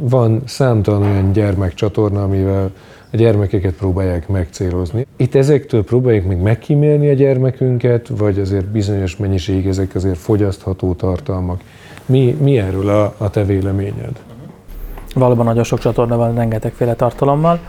van 0.00 0.42
számtalan 0.44 1.02
olyan 1.02 1.32
gyermekcsatorna, 1.32 2.22
amivel 2.22 2.70
a 3.12 3.16
gyermekeket 3.16 3.74
próbálják 3.74 4.28
megcélozni. 4.28 5.06
Itt 5.16 5.34
ezektől 5.34 5.84
próbáljuk 5.84 6.26
még 6.26 6.38
megkímélni 6.38 7.08
a 7.08 7.12
gyermekünket, 7.12 8.08
vagy 8.08 8.38
azért 8.38 8.66
bizonyos 8.66 9.16
mennyiség 9.16 9.66
ezek 9.66 9.94
azért 9.94 10.18
fogyasztható 10.18 10.94
tartalmak. 10.94 11.60
Mi, 12.06 12.36
mi 12.40 12.58
erről 12.58 12.88
a, 12.88 13.14
a 13.18 13.30
te 13.30 13.44
véleményed? 13.44 14.22
Valóban 15.14 15.44
nagyon 15.44 15.64
sok 15.64 15.78
csatorna 15.78 16.16
van 16.16 16.34
rengetegféle 16.34 16.94
tartalommal 16.94 17.60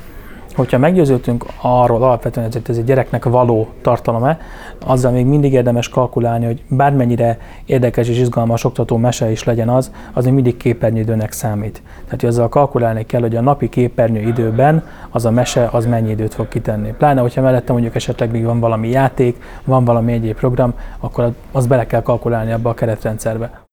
hogyha 0.60 0.78
meggyőződtünk 0.78 1.46
arról 1.62 2.04
alapvetően, 2.04 2.52
hogy 2.52 2.62
ez 2.68 2.78
egy 2.78 2.84
gyereknek 2.84 3.24
való 3.24 3.68
tartalom-e, 3.82 4.40
azzal 4.86 5.12
még 5.12 5.26
mindig 5.26 5.54
érdemes 5.54 5.90
kalkulálni, 5.90 6.46
hogy 6.46 6.64
bármennyire 6.68 7.38
érdekes 7.66 8.08
és 8.08 8.20
izgalmas 8.20 8.64
oktató 8.64 8.98
mese 8.98 9.32
is 9.32 9.44
legyen 9.44 9.70
az, 9.70 9.92
az 10.14 10.26
még 10.26 10.34
mindig 10.34 10.58
képernyőidőnek 10.58 11.32
számít. 11.32 11.82
Tehát, 12.04 12.20
hogy 12.20 12.30
azzal 12.30 12.50
kalkulálni 12.50 13.06
kell, 13.06 13.22
hogy 13.22 13.36
a 13.36 13.42
napi 13.42 13.70
képernyő 13.70 14.22
időben 14.22 14.84
az 15.10 15.26
a 15.26 15.32
mese 15.32 15.70
az 15.72 15.86
mennyi 15.86 16.10
időt 16.10 16.34
fog 16.34 16.48
kitenni. 16.48 16.94
Pláne, 16.98 17.22
hogyha 17.22 17.42
mellette 17.42 17.72
mondjuk 17.72 17.96
esetleg 17.96 18.32
még 18.32 18.44
van 18.44 18.60
valami 18.60 18.90
játék, 18.90 19.42
van 19.64 19.86
valami 19.86 20.14
egyéb 20.14 20.36
program, 20.36 20.74
akkor 21.00 21.32
az 21.52 21.68
bele 21.68 21.86
kell 21.86 22.02
kalkulálni 22.02 22.52
abba 22.52 22.70
a 22.70 22.74
keretrendszerbe. 22.74 23.69